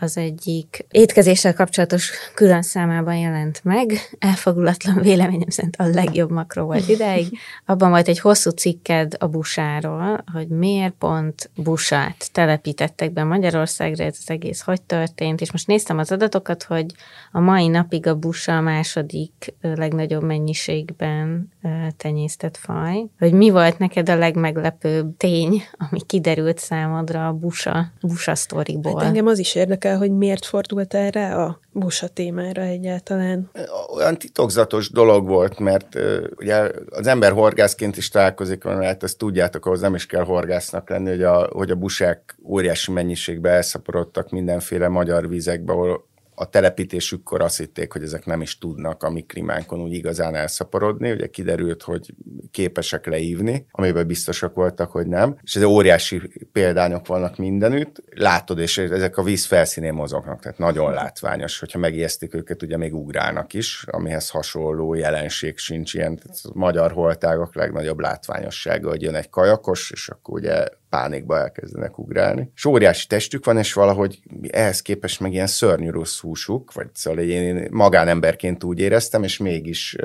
[0.00, 6.88] az egyik étkezéssel kapcsolatos külön számában jelent meg, elfogulatlan véleményem szerint a legjobb makró volt
[6.88, 7.38] ideig.
[7.66, 14.16] Abban volt egy hosszú cikked a busáról, hogy miért pont busát telepítettek be Magyarországra, ez
[14.18, 16.86] az egész hogy történt, és most néztem az adatokat, hogy
[17.32, 21.52] a mai napig a busa a második legnagyobb mennyiségben
[21.96, 28.34] tenyésztett faj, hogy mi volt neked a legmeglepőbb tény, ami kiderült számodra a busa, busa
[28.34, 28.98] sztoriból?
[28.98, 33.50] Hát engem az is érdekel, hogy miért fordult erre a busa témára egyáltalán.
[33.96, 35.98] Olyan titokzatos dolog volt, mert
[36.36, 41.10] ugye az ember horgászként is találkozik, mert ezt tudjátok, ahhoz nem is kell horgásznak lenni,
[41.10, 47.58] hogy a, hogy a busák óriási mennyiségbe elszaporodtak mindenféle magyar vízekbe, ahol a telepítésükkor azt
[47.58, 51.12] hitték, hogy ezek nem is tudnak a mikrimánkon úgy igazán elszaporodni.
[51.12, 52.14] Ugye kiderült, hogy
[52.50, 55.36] képesek leívni, amiben biztosak voltak, hogy nem.
[55.42, 56.20] És ez óriási
[56.52, 58.02] példányok vannak mindenütt.
[58.14, 61.58] Látod, és ezek a víz felszínén mozognak, tehát nagyon látványos.
[61.58, 66.16] Hogyha megijesztik őket, ugye még ugrálnak is, amihez hasonló jelenség sincs ilyen.
[66.16, 71.98] Tehát a magyar holtágok legnagyobb látványossága, hogy jön egy kajakos, és akkor ugye pánikba elkezdenek
[71.98, 72.50] ugrálni.
[72.54, 74.18] És óriási testük van, és valahogy
[74.50, 79.96] ehhez képest meg ilyen szörnyű rossz húsuk, vagy szóval én magánemberként úgy éreztem, és mégis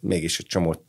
[0.00, 0.80] mégis egy csomót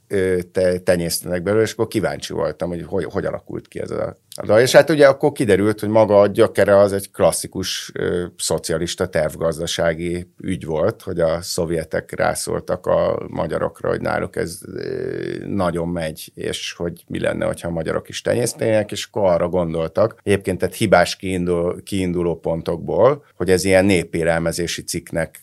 [0.51, 4.17] te, tenyésztenek belőle, és akkor kíváncsi voltam, hogy hogy, hogy alakult ki ez a,
[4.47, 9.07] a És hát ugye akkor kiderült, hogy maga a gyökere az egy klasszikus ö, szocialista
[9.07, 16.31] tervgazdasági ügy volt, hogy a szovjetek rászóltak a magyarokra, hogy náluk ez ö, nagyon megy,
[16.33, 20.75] és hogy mi lenne, hogyha a magyarok is tenyésztenének, és akkor arra gondoltak, egyébként tehát
[20.75, 25.41] hibás kiindul, kiinduló pontokból, hogy ez ilyen népélelmezési cikknek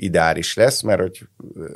[0.00, 1.20] ideális lesz, mert hogy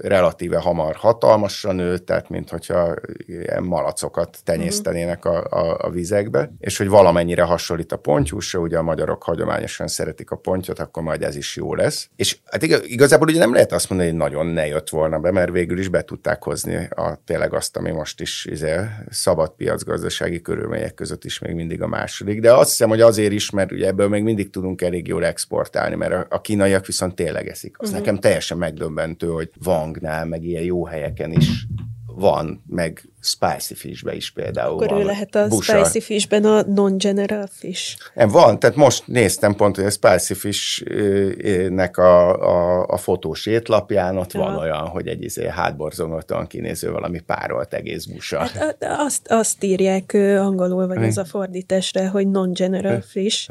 [0.00, 2.94] relatíve hamar hatalmasra nő, tehát mint hogyha
[3.26, 8.82] ilyen malacokat tenyésztenének a, a, a vizekbe, és hogy valamennyire hasonlít a pontyúsra, ugye a
[8.82, 12.08] magyarok hagyományosan szeretik a pontyot, akkor majd ez is jó lesz.
[12.16, 15.50] És hát igazából ugye nem lehet azt mondani, hogy nagyon ne jött volna be, mert
[15.50, 18.76] végül is be tudták hozni a, tényleg azt, ami most is izé,
[19.10, 22.40] szabad piacgazdasági körülmények között is még mindig a második.
[22.40, 25.94] De azt hiszem, hogy azért is, mert ugye ebből még mindig tudunk elég jól exportálni,
[25.94, 27.76] mert a, a kínaiak viszont tényleg eszik.
[27.78, 28.04] Az uh-huh.
[28.04, 31.66] nekem teljesen megdöbbentő, hogy Vangnál, meg ilyen jó helyeken is
[32.06, 35.00] van, meg spicy fishbe is például Akkor van.
[35.00, 35.84] ő lehet a busa.
[35.84, 37.96] spicy fishben a non-general fish.
[38.14, 44.16] Nem, van, tehát most néztem pont, hogy a spicy fish-nek a, a, a fotós étlapján
[44.16, 44.40] ott ja.
[44.40, 48.38] van olyan, hogy egy izé hátborzonottan kinéző valami párolt egész busa.
[48.38, 53.50] Hát, azt, azt írják angolul, vagy az a fordításra, hogy non-general fish,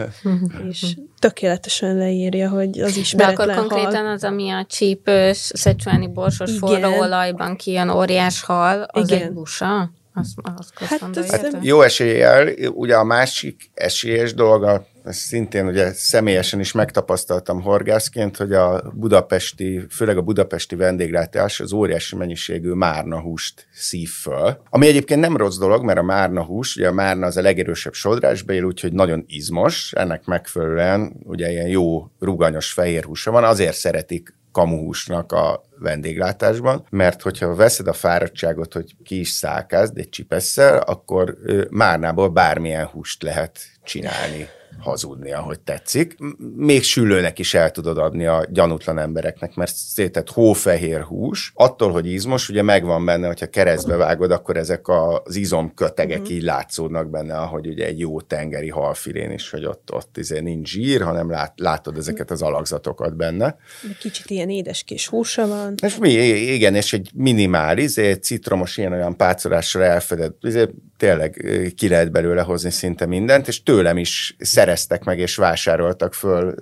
[0.69, 4.13] és tökéletesen leírja, hogy az ismeretlen De akkor konkrétan hal.
[4.13, 9.21] az, ami a csípős, szecsuáni borsos forróolajban kijön óriás hal, az Igen.
[9.21, 9.91] egy busa USA?
[10.13, 16.59] Azt, azt hát, hát jó eséllyel, ugye a másik esélyes dolga, ezt szintén ugye személyesen
[16.59, 23.67] is megtapasztaltam horgászként, hogy a budapesti, főleg a budapesti vendéglátás az óriási mennyiségű márna húst
[23.73, 24.61] szív föl.
[24.69, 27.93] Ami egyébként nem rossz dolog, mert a márna hús, ugye a márna az a legerősebb
[27.93, 34.39] sodrásbél, úgyhogy nagyon izmos, ennek megfelelően ugye ilyen jó ruganyos fehér húsa van, azért szeretik
[34.51, 41.37] kamuhúsnak a vendéglátásban, mert hogyha veszed a fáradtságot, hogy ki is szálkázd egy csipesszel, akkor
[41.69, 44.47] márnából bármilyen húst lehet csinálni
[44.79, 46.17] hazudni, ahogy tetszik.
[46.55, 52.11] Még sülőnek is el tudod adni a gyanútlan embereknek, mert szétett hófehér hús, attól, hogy
[52.11, 56.35] izmos, ugye megvan benne, hogyha keresztbe vágod, akkor ezek az izomkötegek uh-huh.
[56.35, 60.69] így látszódnak benne, ahogy ugye egy jó tengeri halfilén is, hogy ott, ott izé nincs
[60.69, 63.55] zsír, hanem lát, látod ezeket az alakzatokat benne.
[63.81, 65.73] De kicsit ilyen édes kis húsa van.
[65.83, 70.69] És mi, igen, és egy minimális, izé, citromos ilyen-olyan pácolással elfedett, izé,
[71.01, 71.45] tényleg
[71.75, 76.55] ki lehet belőle hozni szinte mindent, és tőlem is szereztek meg és vásároltak föl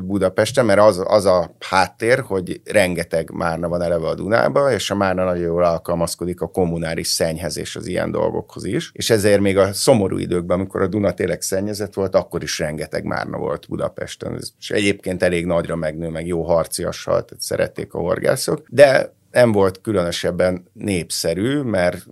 [0.00, 4.94] Budapesten, mert az, az a háttér, hogy rengeteg márna van eleve a Dunába, és a
[4.94, 9.72] márna nagyon jól alkalmazkodik a kommunális szennyhezés az ilyen dolgokhoz is, és ezért még a
[9.72, 14.70] szomorú időkben, amikor a Duna tényleg szennyezett volt, akkor is rengeteg márna volt Budapesten, és
[14.70, 20.64] egyébként elég nagyra megnő, meg jó harciassal, tehát szerették a horgászok, de nem volt különösebben
[20.72, 22.06] népszerű, mert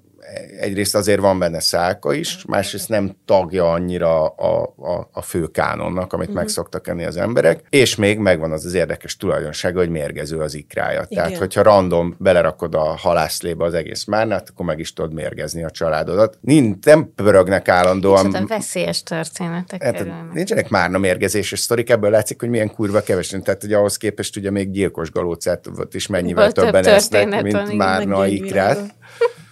[0.61, 6.12] egyrészt azért van benne szálka is, másrészt nem tagja annyira a, a, a fő kánonnak,
[6.12, 6.43] amit uh-huh.
[6.43, 10.55] meg szoktak enni az emberek, és még megvan az az érdekes tulajdonsága, hogy mérgező az
[10.55, 11.05] ikrája.
[11.09, 11.25] Igen.
[11.25, 15.70] Tehát, hogyha random belerakod a halászlébe az egész márnát, akkor meg is tudod mérgezni a
[15.70, 16.39] családodat.
[16.41, 18.27] Nincs, nem pörögnek állandóan.
[18.27, 23.43] Nincs veszélyes történetek hát, Nincsenek márna mérgezéses sztorik, ebből látszik, hogy milyen kurva kevesen.
[23.43, 27.77] Tehát, hogy ahhoz képest ugye még gyilkos galócát is mennyivel Volt többen több esznek, mint
[27.77, 28.95] márna ikrát.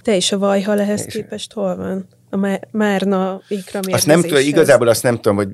[0.02, 2.06] Te is a vajhal ehhez képest hol van?
[2.30, 5.48] A márna ikra Azt nem tudom, igazából azt nem tudom, hogy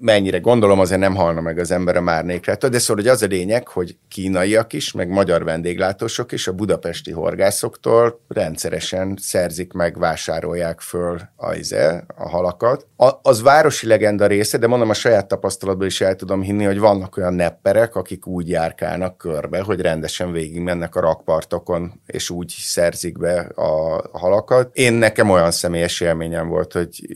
[0.00, 3.26] mennyire gondolom, azért nem halna meg az ember a márnékrától, de szóval hogy az a
[3.26, 10.80] lényeg, hogy kínaiak is, meg magyar vendéglátósok is a budapesti horgászoktól rendszeresen szerzik meg, vásárolják
[10.80, 11.86] föl a, izé,
[12.16, 12.86] a halakat.
[12.96, 16.78] A, az városi legenda része, de mondom, a saját tapasztalatból is el tudom hinni, hogy
[16.78, 23.18] vannak olyan nepperek, akik úgy járkálnak körbe, hogy rendesen végigmennek a rakpartokon, és úgy szerzik
[23.18, 24.76] be a halakat.
[24.76, 27.06] Én nekem olyan személyes élményem volt, hogy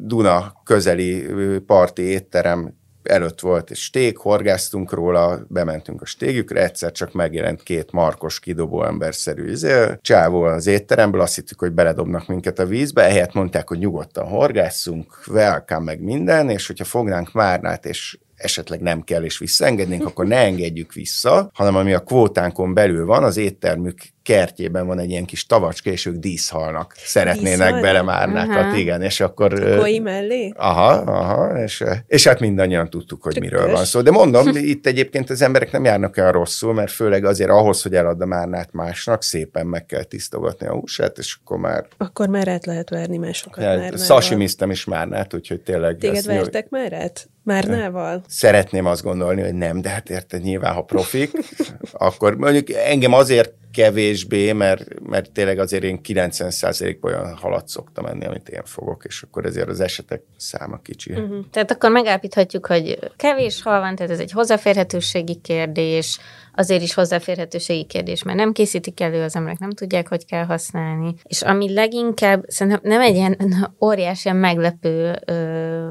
[0.00, 1.26] Duna közeli
[1.66, 7.92] parti étterem előtt volt egy stég, horgáztunk róla, bementünk a stégükre, egyszer csak megjelent két
[7.92, 13.32] markos, kidobó emberszerű izé, csávó az étteremből, azt hittük, hogy beledobnak minket a vízbe, ehelyett
[13.32, 19.24] mondták, hogy nyugodtan horgászunk, welcome meg minden, és hogyha fognánk márnát, és esetleg nem kell
[19.24, 23.96] és visszaengednénk, akkor ne engedjük vissza, hanem ami a kvótánkon belül van, az éttermük
[24.28, 26.94] kertjében van egy ilyen kis tavacska, és ők díszhalnak.
[26.96, 28.78] Szeretnének bele márnákat, uh-huh.
[28.78, 29.76] igen, és akkor...
[29.76, 30.52] Koi mellé?
[30.56, 34.00] Aha, aha, és, és hát mindannyian tudtuk, hogy Csak miről van szó.
[34.00, 37.94] De mondom, itt egyébként az emberek nem járnak el rosszul, mert főleg azért ahhoz, hogy
[37.94, 41.86] eladd a márnát másnak, szépen meg kell tisztogatni a húsát, és akkor már...
[41.96, 45.96] Akkor már át lehet verni másokat ja, Sashimiztem is márnát, úgyhogy tényleg...
[45.96, 47.28] Téged vertek már át?
[47.48, 48.22] Márnával?
[48.26, 51.30] Szeretném azt gondolni, hogy nem, de hát érted, nyilván, ha profik,
[51.92, 58.26] akkor mondjuk engem azért kevésbé, mert, mert tényleg azért én 90%-ban olyan halat szoktam enni,
[58.26, 61.12] amit én fogok, és akkor ezért az esetek száma kicsi.
[61.12, 61.44] Uh-huh.
[61.50, 66.18] Tehát akkor megállapíthatjuk, hogy kevés hal van, tehát ez egy hozzáférhetőségi kérdés,
[66.58, 71.14] azért is hozzáférhetőségi kérdés, mert nem készítik elő, az emberek nem tudják, hogy kell használni.
[71.22, 73.36] És ami leginkább, szerintem nem egy ilyen
[73.86, 75.32] óriási, meglepő ö,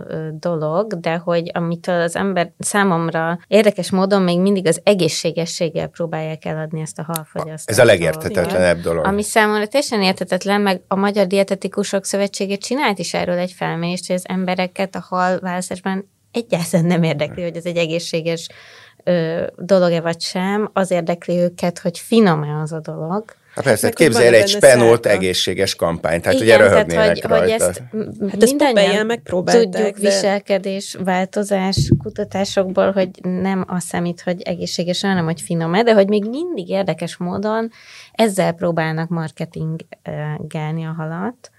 [0.08, 6.46] ö, dolog, de hogy amitől az ember számomra érdekes módon még mindig az egészségességgel próbálják
[6.46, 7.70] eladni ezt a halfogyasztást.
[7.70, 9.06] Ez a legértetetlenebb dolog.
[9.06, 14.16] Ami számomra teljesen értetetlen, meg a Magyar Dietetikusok Szövetsége csinált is erről egy felmérést, hogy
[14.16, 18.50] az embereket a hal választásban egyáltalán nem érdekli, hogy ez egy egészséges
[19.56, 23.24] dolog-e vagy sem, az érdekli őket, hogy finom-e az a dolog.
[23.56, 27.40] Hát persze, képzelj egy spenót egészséges kampányt, tehát Igen, ugye röhögnének tehát, hogy, rajta.
[27.40, 27.82] Hogy ezt
[28.32, 29.64] hát ezt mindannyian megpróbálták.
[29.64, 30.10] Tudjuk de...
[30.10, 36.30] viselkedés, változás kutatásokból, hogy nem az számít, hogy egészséges, hanem hogy finom-e, de hogy még
[36.30, 37.70] mindig érdekes módon
[38.12, 41.52] ezzel próbálnak marketingelni a halat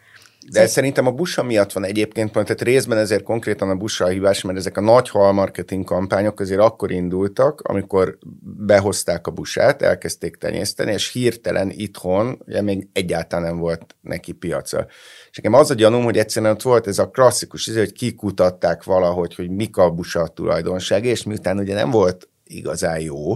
[0.53, 4.09] de ez szerintem a busa miatt van egyébként, tehát részben ezért konkrétan a busa a
[4.09, 8.19] hívás, mert ezek a nagy hal marketing kampányok azért akkor indultak, amikor
[8.67, 14.87] behozták a busát, elkezdték tenyészteni, és hirtelen itthon ugye még egyáltalán nem volt neki piaca.
[15.31, 18.85] És nekem az a gyanúm, hogy egyszerűen ott volt ez a klasszikus, izé, hogy kikutatták
[18.85, 23.35] valahogy, hogy mik a busa tulajdonság, és miután ugye nem volt igazán jó,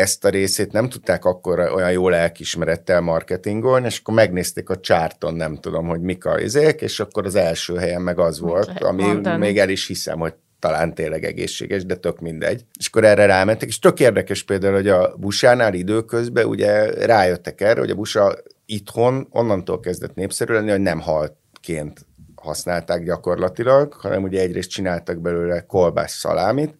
[0.00, 5.34] ezt a részét nem tudták akkor olyan jól elkismerettel marketingolni, és akkor megnézték a csárton,
[5.34, 9.02] nem tudom, hogy mik a izék, és akkor az első helyen meg az volt, ami
[9.02, 9.38] mondani.
[9.38, 12.64] még el is hiszem, hogy talán tényleg egészséges, de tök mindegy.
[12.78, 17.80] És akkor erre rámentek, és tök érdekes például, hogy a busánál időközben ugye rájöttek erre,
[17.80, 18.36] hogy a busa
[18.66, 25.66] itthon onnantól kezdett népszerű lenni, hogy nem haltként használták gyakorlatilag, hanem ugye egyrészt csináltak belőle
[25.66, 26.74] kolbász szalámit,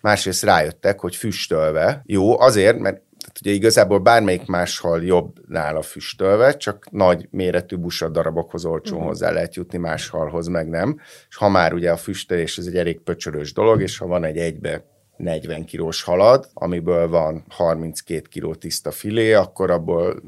[0.00, 5.82] másrészt rájöttek, hogy füstölve jó, azért, mert tehát ugye igazából bármelyik más hal jobb nála
[5.82, 9.08] füstölve, csak nagy méretű busad darabokhoz olcsón uh-huh.
[9.08, 11.00] hozzá lehet jutni, más halhoz meg nem.
[11.28, 14.36] És ha már ugye a füstölés ez egy elég pöcsörös dolog, és ha van egy
[14.36, 14.84] egybe
[15.16, 20.22] 40 kilós halad, amiből van 32 kiló tiszta filé, akkor abból...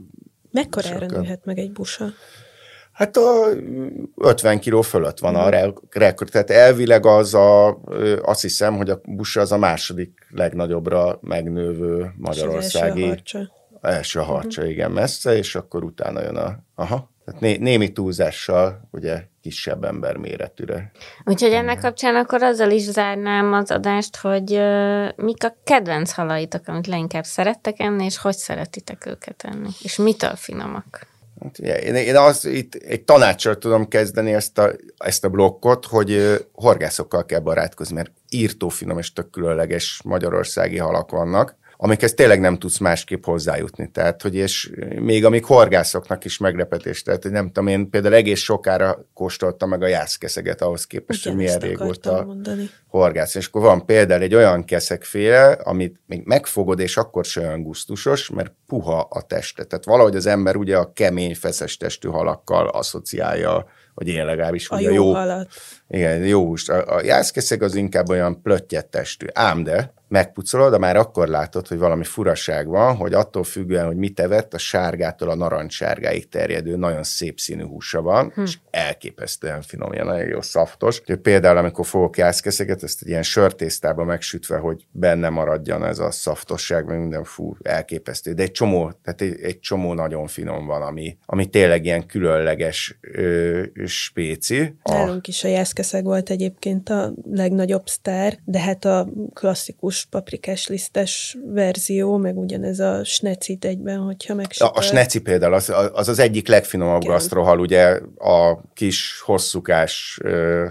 [0.51, 2.05] Mekkora nőhet meg egy busa?
[2.93, 3.47] Hát a
[4.17, 5.75] 50 kiló fölött van a mhm.
[5.91, 6.31] rekord.
[6.31, 7.81] Tehát elvileg az a,
[8.23, 13.01] azt hiszem, hogy a busa az a második legnagyobbra megnővő magyarországi.
[13.01, 13.61] És első a harcsa.
[13.81, 14.75] Első harcsa, uh-huh.
[14.75, 16.59] igen, messze, és akkor utána jön a...
[16.75, 17.11] Aha.
[17.25, 20.91] Tehát né- némi túlzással ugye kisebb ember méretűre.
[21.25, 26.69] Úgyhogy ennek kapcsán akkor azzal is zárnám az adást, hogy uh, mik a kedvenc halaitok,
[26.69, 31.07] amit leginkább szerettek enni, és hogy szeretitek őket enni, és mitől finomak?
[31.43, 36.39] Hát, én, én az, itt egy tanácsra tudom kezdeni ezt a, ezt a blokkot, hogy
[36.53, 42.59] horgászokkal kell barátkozni, mert írtó finom és tök különleges magyarországi halak vannak, amikhez tényleg nem
[42.59, 43.91] tudsz másképp hozzájutni.
[43.91, 44.71] Tehát, hogy és
[45.01, 49.83] még amik horgászoknak is meglepetés, tehát, hogy nem tudom, én például egész sokára kóstoltam meg
[49.83, 52.71] a jászkeszeget ahhoz képest, hogy milyen régóta mondani.
[52.87, 53.35] horgász.
[53.35, 58.31] És akkor van például egy olyan keszekféle, amit még megfogod, és akkor sem olyan gusztusos,
[58.31, 59.65] mert puha a teste.
[59.65, 64.69] Tehát valahogy az ember ugye a kemény, feszes testű halakkal asszociálja, vagy én legalábbis.
[64.69, 65.49] A ugye jó, jó halat.
[65.89, 66.69] igen, jó húst.
[66.69, 69.27] A, a jászkeszeg az inkább olyan plöttyet testű.
[69.33, 73.97] Ám de megpucolod, de már akkor látod, hogy valami furaság van, hogy attól függően, hogy
[73.97, 78.43] mit evett, a sárgától a narancssárgáig terjedő, nagyon szép színű húsa van, hm.
[78.43, 81.01] és elképesztően finom, ilyen nagyon jó szaftos.
[81.01, 86.11] Úgyhogy például, amikor fogok jászkeszeget, ezt egy ilyen sörtésztába megsütve, hogy benne maradjon ez a
[86.11, 88.33] szaftosság, meg minden fú, elképesztő.
[88.33, 92.99] De egy csomó, tehát egy, egy csomó nagyon finom van, ami, ami tényleg ilyen különleges
[93.01, 94.75] ö, spéci.
[94.83, 100.69] A, Nálunk is a jászkeszeg volt egyébként a legnagyobb sztár, de hát a klasszikus paprikás
[100.69, 104.71] lisztes verzió, meg ugyanez a snecit egyben, hogyha a, megsütöd.
[104.75, 107.13] a sneci például az, az az egyik legfinomabb Igen.
[107.13, 110.67] gasztrohal, ugye a kis hosszúkás ö,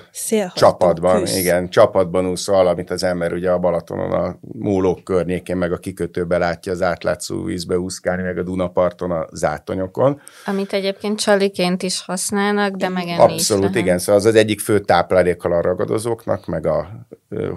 [0.54, 1.38] csapatban, kösz.
[1.38, 6.38] igen, csapatban úszol, amit az ember ugye a Balatonon a mólók környékén, meg a kikötőbe
[6.38, 10.22] látja az átlátszó vízbe úszkálni, meg a Dunaparton a zátonyokon.
[10.46, 13.78] Amit egyébként csaliként is használnak, de is Abszolút, lehet.
[13.78, 14.00] igen.
[14.00, 17.06] Szóval az az egyik fő táplálékkal a ragadozóknak, meg a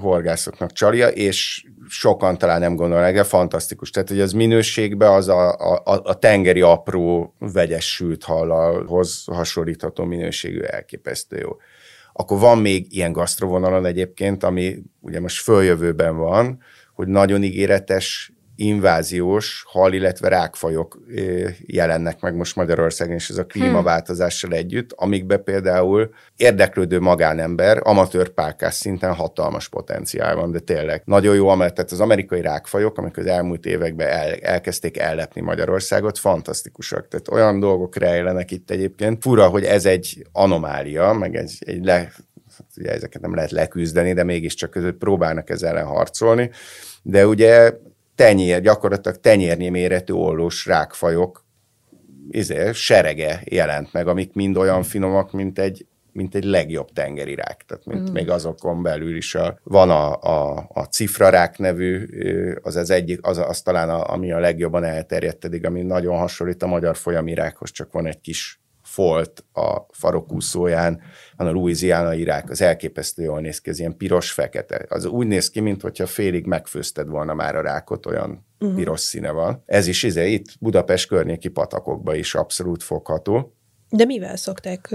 [0.01, 3.91] horgászoknak csalia, és sokan talán nem gondolnak, de fantasztikus.
[3.91, 10.61] Tehát, hogy az minőségben az a, a, a tengeri apró vegyes sült hallalhoz hasonlítható minőségű
[10.61, 11.57] elképesztő jó.
[12.13, 16.63] Akkor van még ilyen gasztrovonalon egyébként, ami ugye most följövőben van,
[16.95, 20.99] hogy nagyon ígéretes inváziós hal, illetve rákfajok
[21.67, 28.75] jelennek meg most Magyarországon, és ez a klímaváltozással együtt, amikbe például érdeklődő magánember, amatőr pálkás
[28.75, 33.27] szinten hatalmas potenciál van, de tényleg nagyon jó, amellett tehát az amerikai rákfajok, amik az
[33.27, 37.09] elmúlt években el, elkezdték ellepni Magyarországot, fantasztikusak.
[37.09, 39.23] Tehát olyan dolgok rejlenek itt egyébként.
[39.23, 42.13] Fura, hogy ez egy anomália, meg egy, egy le,
[42.77, 46.51] ugye ezeket nem lehet leküzdeni, de mégiscsak között próbálnak ezzel ellen harcolni.
[47.03, 47.73] De ugye
[48.15, 51.45] tenyér, gyakorlatilag tenyérnyi méretű ollós rákfajok
[52.31, 57.65] izé, serege jelent meg, amik mind olyan finomak, mint egy, mint egy legjobb tengeri rák.
[57.67, 58.13] Tehát mint mm.
[58.13, 62.09] még azokon belül is a, van a, a, a cifrarák nevű,
[62.63, 66.63] az az egyik, az, az talán a, ami a legjobban elterjedt eddig, ami nagyon hasonlít
[66.63, 71.01] a magyar folyamirákhoz, csak van egy kis folt a farokúszóján,
[71.37, 74.87] van a Louisiana irák, az elképesztő jól néz ki, ez ilyen piros-fekete.
[74.89, 78.77] Az úgy néz ki, mintha félig megfőzted volna már a rákot, olyan uh-huh.
[78.77, 79.63] piros színe van.
[79.67, 83.55] Ez is izé, itt Budapest környéki patakokba is abszolút fogható.
[83.91, 84.95] De mivel szokták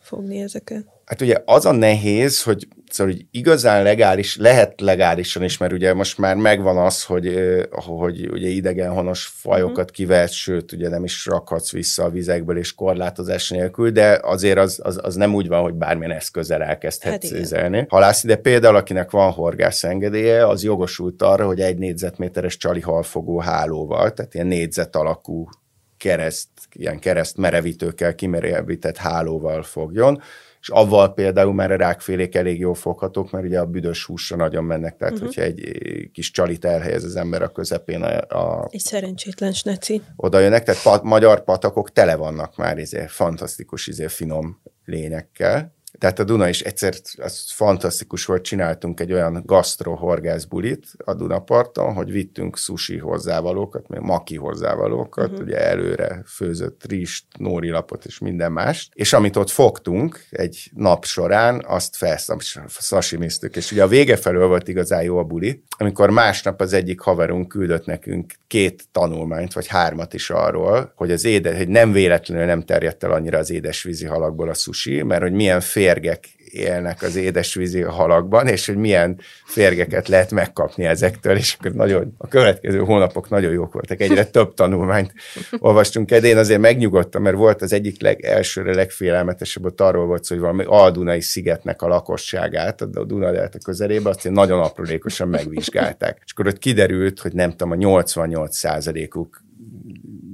[0.00, 0.95] fogni ezeket?
[1.06, 5.94] Hát ugye az a nehéz, hogy, szóval, hogy igazán legális, lehet legálisan is, mert ugye
[5.94, 11.72] most már megvan az, hogy, hogy ugye idegenhonos fajokat kivehet, sőt, ugye nem is rakhatsz
[11.72, 15.74] vissza a vizekből és korlátozás nélkül, de azért az, az, az nem úgy van, hogy
[15.74, 17.40] bármilyen eszközzel Hát elkezdhetsz igen.
[17.40, 17.86] ézelni.
[17.88, 23.38] Halászni, de például akinek van horgász engedélye, az jogosult arra, hogy egy négyzetméteres csali halfogó
[23.38, 25.48] hálóval, tehát ilyen négyzet alakú
[25.96, 30.22] kereszt, ilyen kereszt merevítőkkel kimerevített hálóval fogjon,
[30.66, 34.64] és avval például már a rákfélék elég jól foghatók, mert ugye a büdös húsra nagyon
[34.64, 35.28] mennek, tehát uh-huh.
[35.28, 40.02] hogyha egy eh, kis csalit elhelyez az ember a közepén, a, a, Egy szerencsétlen sneci.
[40.16, 45.75] oda jönnek, tehát pat, magyar patakok tele vannak már izé, fantasztikus izé, finom lényekkel.
[45.98, 51.94] Tehát a Duna is egyszer, az fantasztikus volt, csináltunk egy olyan gasztro-horgász bulit a Dunaparton,
[51.94, 55.46] hogy vittünk sushi hozzávalókat, meg maki hozzávalókat, uh-huh.
[55.46, 58.88] ugye előre főzött rist, nórilapot és minden más.
[58.92, 63.56] És amit ott fogtunk egy nap során, azt felszasimisztük.
[63.56, 67.48] És ugye a vége felől volt igazán jó a buli, amikor másnap az egyik haverunk
[67.48, 72.62] küldött nekünk két tanulmányt, vagy hármat is arról, hogy az édes, hogy nem véletlenül nem
[72.62, 77.80] terjedt el annyira az édesvízi halakból a sushi, mert hogy milyen férgek élnek az édesvízi
[77.80, 83.52] halakban, és hogy milyen férgeket lehet megkapni ezektől, és akkor nagyon, a következő hónapok nagyon
[83.52, 85.12] jók voltak, egyre több tanulmányt
[85.58, 90.24] olvastunk el, én azért megnyugodtam, mert volt az egyik leg, elsőre legfélelmetesebb, ott arról volt
[90.24, 96.22] szó, hogy valami Aldunai szigetnek a lakosságát, a Duna delta közelébe, azt nagyon aprólékosan megvizsgálták.
[96.24, 99.44] És akkor ott kiderült, hogy nem tudom, a 88 százalékuk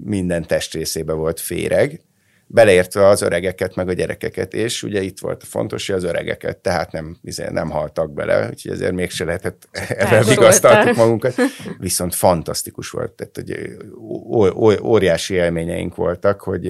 [0.05, 2.01] minden testrészébe volt féreg,
[2.53, 6.59] beleértve az öregeket, meg a gyerekeket, és ugye itt volt a fontos, hogy az öregeket,
[6.59, 11.35] tehát nem, izé, nem haltak bele, úgyhogy ezért mégse lehetett ebben vigasztaltuk magunkat.
[11.79, 13.77] Viszont fantasztikus volt, tehát hogy
[14.83, 16.63] óriási élményeink voltak, hogy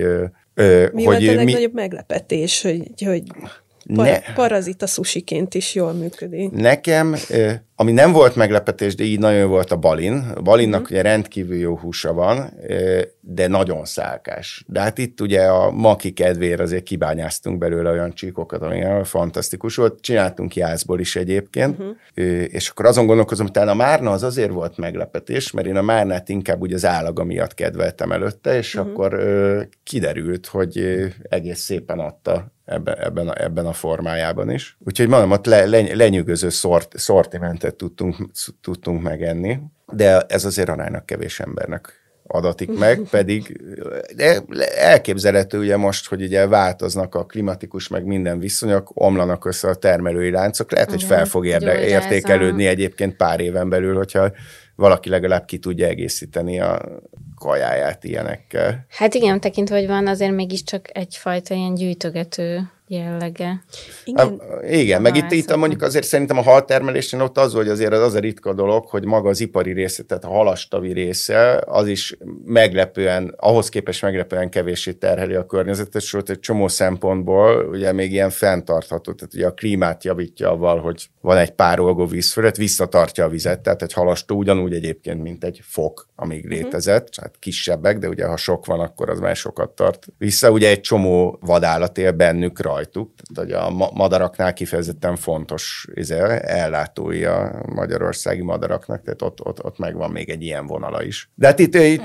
[0.54, 1.80] mi hogy volt a legnagyobb mi...
[1.80, 3.22] meglepetés, hogy, hogy
[3.94, 4.34] par- ne.
[4.34, 6.50] parazita susiként is jól működik?
[6.50, 7.14] Nekem
[7.82, 10.24] ami nem volt meglepetés, de így nagyon volt a balin.
[10.34, 10.84] A balinnak mm.
[10.84, 12.52] ugye rendkívül jó húsa van,
[13.20, 14.64] de nagyon szálkás.
[14.66, 20.00] De hát itt ugye a maki kedvér azért kibányáztunk belőle olyan csíkokat, ami fantasztikus volt.
[20.00, 21.94] Csináltunk jászból is egyébként, uh-huh.
[22.48, 25.82] és akkor azon gondolkozom, hogy talán a márna az azért volt meglepetés, mert én a
[25.82, 28.90] márnát inkább úgy az állaga miatt kedveltem előtte, és uh-huh.
[28.90, 29.22] akkor
[29.82, 34.76] kiderült, hogy egész szépen adta ebben, ebben, a, ebben a formájában is.
[34.78, 38.16] Úgyhogy mondom, ott le, le, lenyűgöző szort, szortimentet tudtunk,
[38.60, 39.58] tudtunk megenni,
[39.92, 43.60] de ez azért aránynak kevés embernek adatik meg, pedig
[44.76, 50.30] elképzelhető ugye most, hogy ugye változnak a klimatikus meg minden viszonyok, omlanak össze a termelői
[50.30, 54.32] láncok, lehet, hogy fel fog érde, értékelődni egyébként pár éven belül, hogyha
[54.74, 57.00] valaki legalább ki tudja egészíteni a
[57.36, 58.86] kajáját ilyenekkel.
[58.88, 63.64] Hát igen, tekintve, hogy van azért mégiscsak egyfajta ilyen gyűjtögető jellege.
[64.04, 67.92] Igen, a, igen meg itt, itt mondjuk azért szerintem a haltermelésnél ott az, hogy azért
[67.92, 71.86] az, az a ritka dolog, hogy maga az ipari része, tehát a halastavi része, az
[71.86, 78.12] is meglepően, ahhoz képest meglepően kevéssé terheli a környezetet, sőt egy csomó szempontból ugye még
[78.12, 83.28] ilyen fenntartható, tehát ugye a klímát javítja avval, hogy van egy párolgó vízfölött, visszatartja a
[83.28, 86.60] vizet, tehát egy halastó ugyanúgy egyébként, mint egy fok, amíg uh-huh.
[86.60, 90.50] létezett, hát kisebbek, de ugye ha sok van, akkor az már sokat tart vissza.
[90.50, 97.24] Ugye egy csomó vadállat él bennük rajtuk, tehát hogy a madaraknál kifejezetten fontos izé, ellátói
[97.24, 101.30] a magyarországi madaraknak, tehát ott, ott, ott megvan még egy ilyen vonala is.
[101.34, 102.02] De hát itt, itt,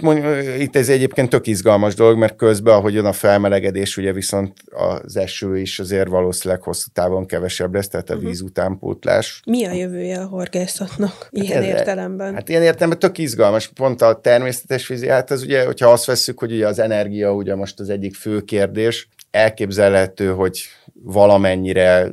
[0.59, 4.53] itt ez egyébként tök izgalmas dolog, mert közben, ahogy jön a felmelegedés, ugye viszont
[5.03, 8.29] az eső is azért valószínűleg hosszú távon kevesebb lesz, tehát a uh-huh.
[8.29, 9.41] víz utánpótlás.
[9.45, 12.33] Mi a jövője a horgászatnak ilyen hát, értelemben?
[12.33, 13.67] Hát ilyen értelemben tök izgalmas.
[13.67, 17.55] Pont a természetes vízi, hát ez ugye, hogyha azt veszük, hogy ugye az energia ugye
[17.55, 19.07] most az egyik fő kérdés,
[19.37, 20.59] elképzelhető, hogy
[20.93, 22.11] valamennyire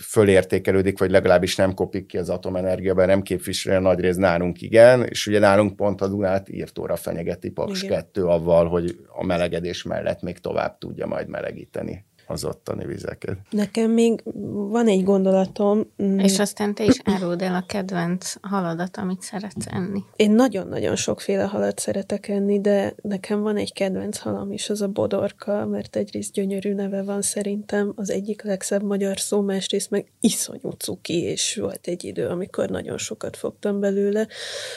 [0.00, 4.62] fölértékelődik, vagy legalábbis nem kopik ki az atomenergia, mert nem képviseli a nagy rész nálunk
[4.62, 9.82] igen, és ugye nálunk pont a Dunát írtóra fenyegeti Paks 2 avval, hogy a melegedés
[9.82, 13.36] mellett még tovább tudja majd melegíteni az ottani vizeket.
[13.50, 14.22] Nekem még
[14.70, 15.90] van egy gondolatom.
[16.02, 20.02] Mm, És aztán te is áruld el a kedvenc haladat, amit szeretsz enni.
[20.16, 24.88] Én nagyon-nagyon sokféle halat szeretek enni, de nekem van egy kedvenc halam is, az a
[24.88, 30.70] bodorka, mert egyrészt gyönyörű neve van szerintem, az egyik legszebb magyar szó, másrészt meg iszonyú
[30.70, 34.26] cuki, és volt egy idő, amikor nagyon sokat fogtam belőle,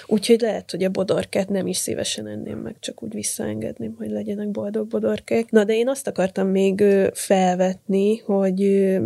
[0.05, 4.49] úgyhogy lehet, hogy a bodorkát nem is szívesen enném meg, csak úgy visszaengedném, hogy legyenek
[4.49, 5.51] boldog bodorkák.
[5.51, 6.83] Na, de én azt akartam még
[7.13, 8.63] fel felvetni, hogy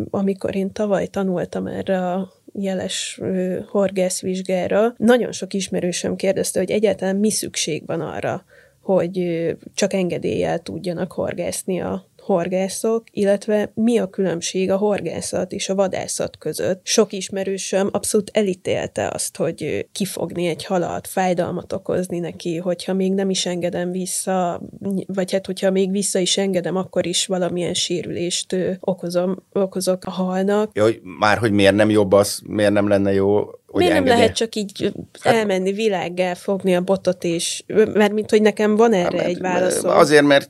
[0.10, 3.20] amikor én tavaly tanultam erre a jeles
[3.68, 8.46] horgászvizsgára, nagyon sok ismerősöm kérdezte, hogy egyáltalán mi szükség van arra,
[8.82, 15.76] hogy csak engedéllyel tudjanak horgászni a horgászok, illetve mi a különbség a horgászat és a
[15.76, 16.82] vadászat között.
[16.84, 23.30] Sok ismerősöm abszolút elítélte azt, hogy kifogni egy halat, fájdalmat okozni neki, hogyha még nem
[23.30, 24.62] is engedem vissza,
[25.08, 30.72] vagy hát hogyha még vissza is engedem, akkor is valamilyen sérülést okozom, okozok a halnak.
[30.74, 30.86] Jó,
[31.20, 33.46] már hogy miért nem jobb az, miért nem lenne jó
[33.80, 37.64] Miért nem lehet csak így hát, elmenni világgá, fogni a botot, és
[37.94, 39.90] mert mint hogy nekem van erre mert, egy válaszom.
[39.90, 40.50] Azért, mert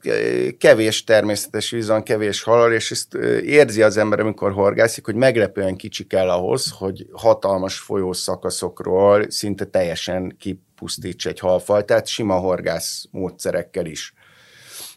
[0.57, 3.13] kevés természetes víz van, kevés halal, és ezt
[3.43, 10.35] érzi az ember, amikor horgászik, hogy meglepően kicsi kell ahhoz, hogy hatalmas folyószakaszokról szinte teljesen
[10.39, 14.13] kipusztíts egy halfajtát, sima horgász módszerekkel is.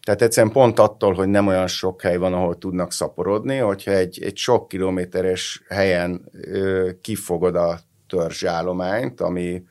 [0.02, 4.22] Tehát egyszerűen pont attól, hogy nem olyan sok hely van, ahol tudnak szaporodni, hogyha egy,
[4.22, 9.62] egy sok kilométeres helyen ö, kifogod a törzsállományt, ami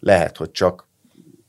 [0.00, 0.88] lehet, hogy csak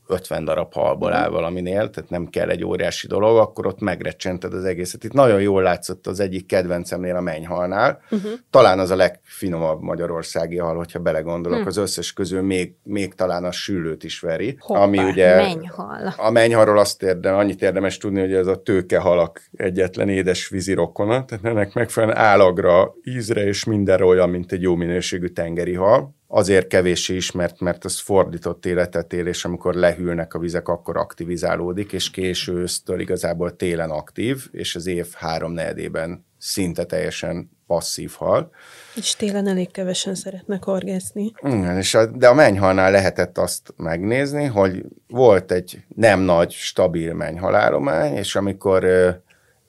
[0.07, 4.63] 50 darab halból áll valaminél, tehát nem kell egy óriási dolog, akkor ott megrecsented az
[4.63, 5.03] egészet.
[5.03, 8.01] Itt nagyon jól látszott az egyik kedvencemnél a mennyhalnál.
[8.11, 8.31] Uh-huh.
[8.49, 11.67] Talán az a legfinomabb magyarországi hal, hogyha belegondolok, uh-huh.
[11.67, 14.57] az összes közül még, még talán a sűlőt is veri.
[14.59, 16.13] Hoppá, ami ugye mennyhal.
[16.17, 21.25] A mennyhalról azt érdem, annyit érdemes tudni, hogy ez a tőkehalak egyetlen édes vízi rokona,
[21.25, 26.67] tehát ennek megfelelően állagra, ízre és mindenre olyan, mint egy jó minőségű tengeri hal azért
[26.67, 32.09] kevéssé ismert, mert az fordított életet él, és amikor lehűlnek a vizek, akkor aktivizálódik, és
[32.09, 38.51] késő ősztől igazából télen aktív, és az év három negyedében szinte teljesen passzív hal.
[38.95, 41.31] És télen elég kevesen szeretnek horgászni.
[41.41, 47.13] Igen, és a, de a mennyhalnál lehetett azt megnézni, hogy volt egy nem nagy, stabil
[47.13, 48.85] mennyhalállomány, és amikor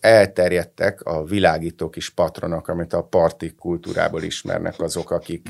[0.01, 5.49] elterjedtek a világító kis patronok, amit a parti kultúrából ismernek azok, akik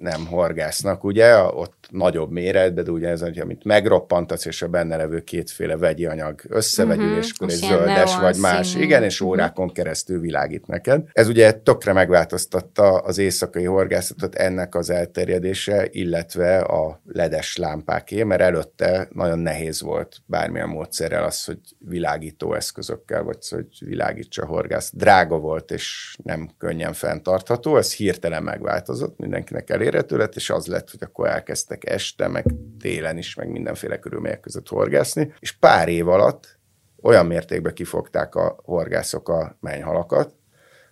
[0.00, 5.20] nem horgásznak, ugye, ott nagyobb méretben, de ugye ez, amit megroppantasz, és a benne levő
[5.20, 7.18] kétféle vegyi anyag összevegyül, uh-huh.
[7.18, 8.84] és akkor egy zöldes vagy más, színű.
[8.84, 9.28] igen, és mhm.
[9.28, 11.02] órákon keresztül világít neked.
[11.12, 18.40] Ez ugye tökre megváltoztatta az éjszakai horgászatot ennek az elterjedése, illetve a ledes lámpáké, mert
[18.40, 24.90] előtte nagyon nehéz volt bármilyen módszerrel az, hogy világító eszközökkel, vagy hogy világítsa a horgász.
[24.94, 30.90] Drága volt, és nem könnyen fenntartható, ez hirtelen megváltozott, mindenkinek elérhető lett, és az lett,
[30.90, 32.44] hogy akkor elkezdtek este, meg
[32.80, 36.58] télen is, meg mindenféle körülmények között horgászni, és pár év alatt
[37.02, 40.36] olyan mértékben kifogták a horgászok a mennyhalakat,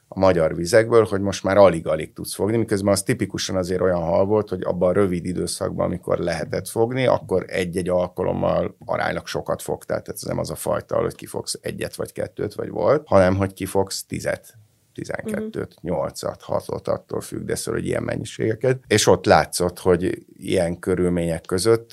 [0.09, 4.25] a magyar vizekből, hogy most már alig-alig tudsz fogni, miközben az tipikusan azért olyan hal
[4.25, 10.03] volt, hogy abban a rövid időszakban, amikor lehetett fogni, akkor egy-egy alkalommal aránylag sokat fogtál.
[10.03, 13.53] Tehát ez nem az a fajta, hogy kifogsz egyet vagy kettőt, vagy volt, hanem hogy
[13.53, 14.55] kifogsz tizet
[14.97, 18.81] 12-t, 8-at, 6-ot, attól függ, de szóval, hogy ilyen mennyiségeket.
[18.87, 21.91] És ott látszott, hogy ilyen körülmények között,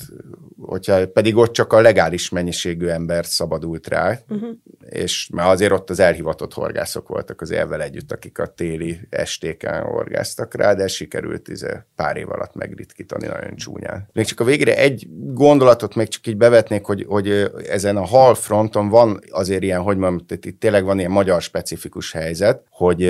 [0.62, 4.50] hogyha pedig ott csak a legális mennyiségű ember szabadult rá, uh-huh.
[4.90, 9.82] és mert azért ott az elhivatott horgászok voltak az elvel együtt, akik a téli estéken
[9.82, 14.10] horgáztak rá, de sikerült izé pár év alatt megritkítani nagyon csúnyán.
[14.14, 18.36] Még csak a végére egy gondolatot még csak így bevetnék, hogy, hogy ezen a hal
[18.36, 23.02] fronton van azért ilyen, hogy mondjam, itt tényleg van ilyen magyar specifikus helyzet, hogy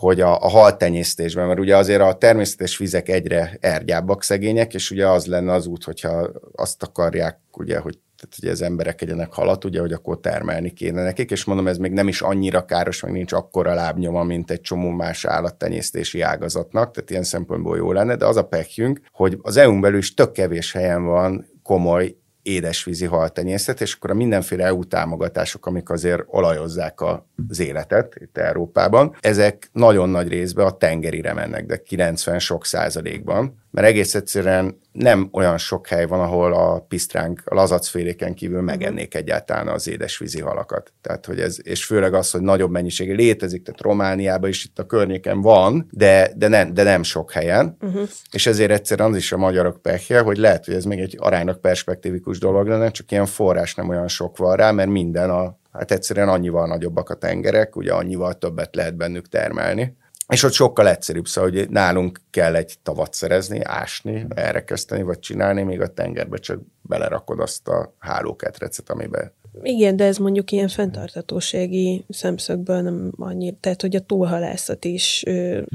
[0.00, 5.08] hogy a, a haltenyésztésben, mert ugye azért a természetes vizek egyre ergyábbak szegények, és ugye
[5.08, 9.64] az lenne az út, hogyha azt akarják, ugye, hogy tehát ugye az emberek egyenek halat,
[9.64, 13.12] ugye, hogy akkor termelni kéne nekik, és mondom, ez még nem is annyira káros, meg
[13.12, 18.26] nincs akkora lábnyoma, mint egy csomó más állattenyésztési ágazatnak, tehát ilyen szempontból jó lenne, de
[18.26, 23.80] az a pekjünk, hogy az EU-n belül is tök kevés helyen van komoly édesvízi haltenyészet,
[23.80, 27.00] és akkor a mindenféle EU támogatások, amik azért olajozzák
[27.48, 33.58] az életet itt Európában, ezek nagyon nagy részben a tengerire mennek, de 90 sok százalékban
[33.70, 39.14] mert egész egyszerűen nem olyan sok hely van, ahol a pisztránk, a lazacféléken kívül megennék
[39.14, 40.92] egyáltalán az édesvízi halakat.
[41.00, 44.86] Tehát, hogy ez, és főleg az, hogy nagyobb mennyisége létezik, tehát Romániában is itt a
[44.86, 48.08] környéken van, de, de, nem, de nem sok helyen, uh-huh.
[48.30, 51.60] és ezért egyszerűen az is a magyarok pehje, hogy lehet, hogy ez még egy aránylag
[51.60, 55.90] perspektívikus dolog lenne, csak ilyen forrás nem olyan sok van rá, mert minden a Hát
[55.90, 59.96] egyszerűen annyival nagyobbak a tengerek, ugye annyival többet lehet bennük termelni.
[60.30, 65.62] És ott sokkal egyszerűbb, szóval, hogy nálunk kell egy tavat szerezni, ásni, elrekeszteni, vagy csinálni,
[65.62, 69.32] még a tengerbe csak belerakod azt a hálóketrecet, amiben
[69.62, 75.22] igen, de ez mondjuk ilyen fenntartatósági szemszögből nem annyi, tehát hogy a túlhalászat is,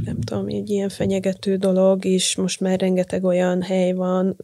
[0.05, 4.37] nem tudom, egy ilyen fenyegető dolog, és most már rengeteg olyan hely van,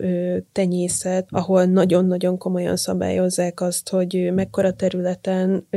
[0.52, 5.68] tenyészet, ahol nagyon-nagyon komolyan szabályozzák azt, hogy mekkora területen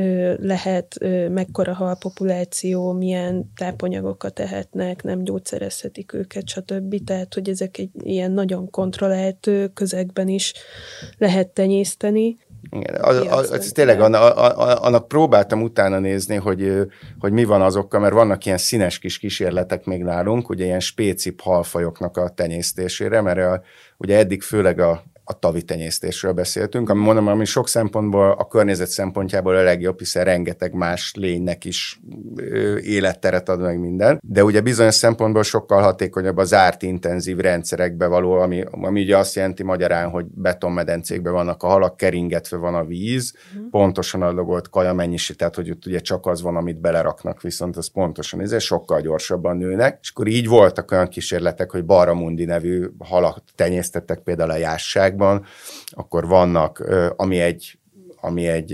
[0.41, 0.99] lehet,
[1.31, 7.05] mekkora halpopuláció, milyen tápanyagokat ehetnek, nem gyógyszerezhetik őket, stb.
[7.05, 10.53] Tehát, hogy ezek egy ilyen nagyon kontrollált közegben is
[11.19, 12.37] lehet tenyészteni.
[12.75, 14.37] Igen, az, az, az, tényleg annak,
[14.83, 19.85] annak próbáltam utána nézni, hogy, hogy mi van azokkal, mert vannak ilyen színes kis kísérletek
[19.85, 23.62] még nálunk, ugye ilyen spécip halfajoknak a tenyésztésére, mert a,
[23.97, 28.89] ugye eddig főleg a a tavi tenyésztésről beszéltünk, ami mondom, ami sok szempontból a környezet
[28.89, 32.01] szempontjából a legjobb, hiszen rengeteg más lénynek is
[32.83, 38.33] életteret ad meg minden, de ugye bizonyos szempontból sokkal hatékonyabb az zárt intenzív rendszerekbe való,
[38.33, 43.35] ami, ami ugye azt jelenti magyarán, hogy betonmedencékben vannak a halak, keringetve van a víz,
[43.55, 43.70] uh-huh.
[43.70, 47.91] pontosan adagolt kaja mennyiség, tehát hogy ott ugye csak az van, amit beleraknak, viszont az
[47.91, 53.39] pontosan, ez sokkal gyorsabban nőnek, és akkor így voltak olyan kísérletek, hogy Baramundi nevű halak
[53.55, 55.45] tenyésztettek például a jásság országban,
[55.91, 56.85] akkor vannak,
[57.17, 57.79] ami egy
[58.21, 58.71] ami egy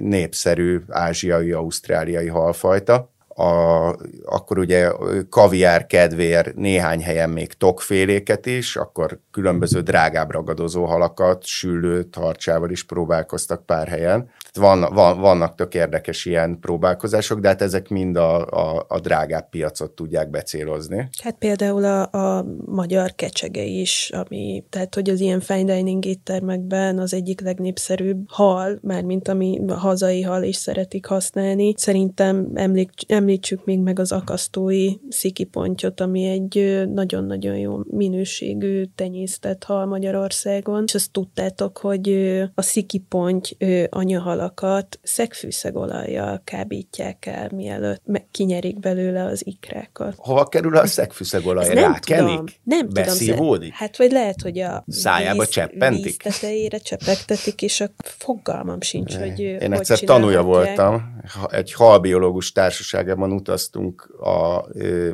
[0.00, 4.90] népszerű ázsiai, ausztráliai halfajta, a, akkor ugye
[5.28, 12.84] kaviár kedvér néhány helyen még tokféléket is, akkor különböző drágább ragadozó halakat, süllő tartsával is
[12.84, 14.30] próbálkoztak pár helyen.
[14.52, 19.48] Van, van, vannak tök érdekes ilyen próbálkozások, de hát ezek mind a, a, a drágább
[19.48, 21.08] piacot tudják becélozni.
[21.22, 26.98] Hát például a, a magyar kecsege is, ami, tehát hogy az ilyen fine dining éttermekben
[26.98, 31.74] az egyik legnépszerűbb hal, mármint ami hazai hal is szeretik használni.
[31.76, 39.64] Szerintem emlék, emlék említsük még meg az akasztói szikipontyot, ami egy nagyon-nagyon jó minőségű tenyésztett
[39.64, 42.08] hal Magyarországon, és azt tudtátok, hogy
[42.54, 43.56] a szikiponty
[43.90, 50.14] anyahalakat szegfűszegolajjal kábítják el, mielőtt kinyerik belőle az ikrákat.
[50.16, 51.74] Hova kerül a szegfűszegolaj?
[51.74, 52.28] Rákenik?
[52.28, 52.44] Tudom.
[52.62, 53.60] Nem Beszívódik?
[53.60, 53.70] tudom.
[53.72, 56.04] Hát vagy lehet, hogy a Szájába víz, cseppentik?
[56.04, 61.18] víz tetejére csepegtetik, és a fogalmam sincs, hogy Én hogy egyszer tanulja voltam,
[61.50, 64.64] egy halbiológus társaságában utaztunk a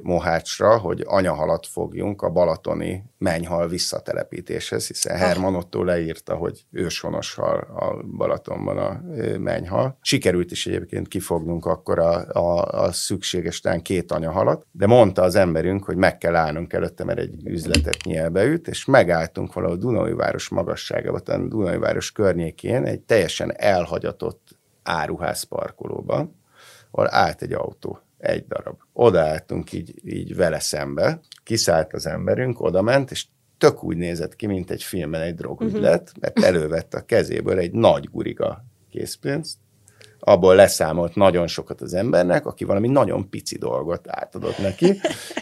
[0.02, 7.58] Mohácsra, hogy anyahalat fogjunk a balatoni mennyhal visszatelepítéshez, hiszen Herman Otto leírta, hogy őshonos hal
[7.58, 9.00] a Balatonban a
[9.38, 9.98] mennyhal.
[10.00, 15.84] Sikerült is egyébként kifognunk akkor a, a, a szükséges két anyahalat, de mondta az emberünk,
[15.84, 21.48] hogy meg kell állnunk előtte, mert egy üzletet nyelbeüt, és megálltunk valahol Dunajváros magasságában, talán
[21.48, 24.45] Dunajváros környékén egy teljesen elhagyatott
[24.86, 26.30] áruház parkolóba,
[26.90, 28.76] ahol állt egy autó, egy darab.
[28.92, 33.26] Odaálltunk így, így vele szembe, kiszállt az emberünk, oda ment, és
[33.58, 38.10] tök úgy nézett ki, mint egy filmben egy drogügylet, mert elővette a kezéből egy nagy
[38.10, 39.58] guriga készpénzt,
[40.20, 44.86] abból leszámolt nagyon sokat az embernek, aki valami nagyon pici dolgot átadott neki.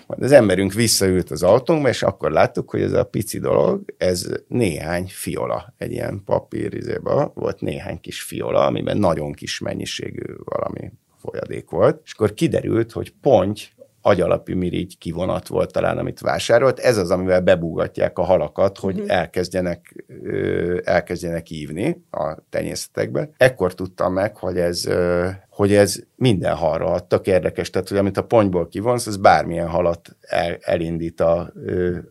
[0.07, 4.27] Majd az emberünk visszaült az autónkba, és akkor láttuk, hogy ez a pici dolog, ez
[4.49, 11.71] néhány fiola, egy ilyen papírizéba volt néhány kis fiola, amiben nagyon kis mennyiségű valami folyadék
[11.71, 13.61] volt, és akkor kiderült, hogy ponty
[14.07, 16.79] agyalapú mirigy kivonat volt talán, amit vásárolt.
[16.79, 19.11] Ez az, amivel bebúgatják a halakat, hogy Mhm.
[19.11, 23.29] elkezdjenek, ö, elkezdjenek ívni a tenyészetekbe.
[23.37, 27.05] Ekkor tudtam meg, hogy ez, ö, hogy ez minden halra hat.
[27.05, 31.53] Tök érdekes, tehát hogy amit a ponyból kivonsz, az bármilyen halat el, elindít a,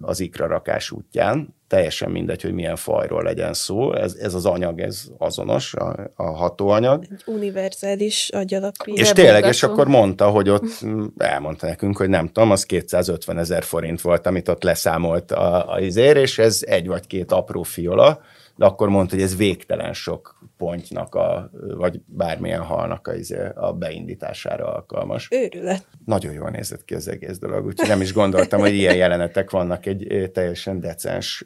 [0.01, 1.55] az ikrarakás útján.
[1.67, 3.93] Teljesen mindegy, hogy milyen fajról legyen szó.
[3.93, 7.03] Ez, ez az anyag, ez azonos, a, a hatóanyag.
[7.11, 8.93] Egy univerzális agyalapú.
[8.93, 10.85] És tényleg, és akkor mondta, hogy ott
[11.17, 15.79] elmondta nekünk, hogy nem tudom, az 250 ezer forint volt, amit ott leszámolt a, a
[15.79, 18.21] izér, és ez egy vagy két apró fiola,
[18.55, 23.73] de akkor mondta, hogy ez végtelen sok pontnak, a, vagy bármilyen halnak a, izé, a
[23.73, 25.27] beindítására alkalmas.
[25.31, 25.87] Őrület.
[26.05, 29.85] Nagyon jól nézett ki az egész dolog, úgyhogy nem is gondoltam, hogy ilyen jelenetek vannak
[29.85, 31.43] egy teljesen decens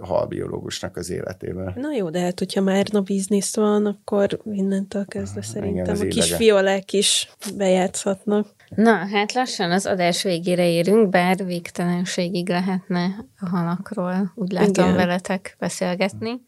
[0.00, 1.72] halbiológusnak az életében.
[1.76, 6.06] Na jó, de hát, hogyha már na biznisz van, akkor innentől kezdve szerintem az a
[6.06, 8.55] kis fiolák is bejátszhatnak.
[8.68, 14.96] Na, hát lassan az adás végére érünk, bár végtelenségig lehetne a halakról, úgy látom Igen.
[14.96, 16.40] veletek beszélgetni.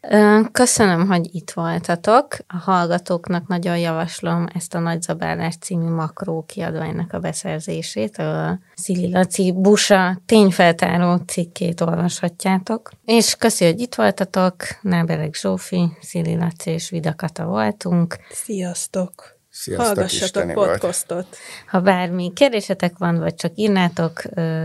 [0.51, 2.37] Köszönöm, hogy itt voltatok.
[2.47, 9.51] A hallgatóknak nagyon javaslom ezt a Nagyzabálás című makró kiadványnak a beszerzését, a Szili Laci
[9.51, 12.89] Busa tényfeltáró cikkét olvashatjátok.
[13.05, 14.55] És köszi, hogy itt voltatok.
[14.81, 18.17] Nábereg Zsófi, Szili Laci és Vidakata voltunk.
[18.29, 19.38] Sziasztok!
[19.49, 20.69] Sziasztok, Hallgassatok isteni volt.
[20.69, 21.37] podcastot.
[21.67, 24.21] Ha bármi kérdésetek van, vagy csak írnátok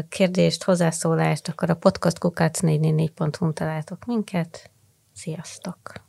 [0.08, 4.70] kérdést, hozzászólást, akkor a podcastkukac444.hu találtok minket.
[5.14, 6.03] Sziasztok!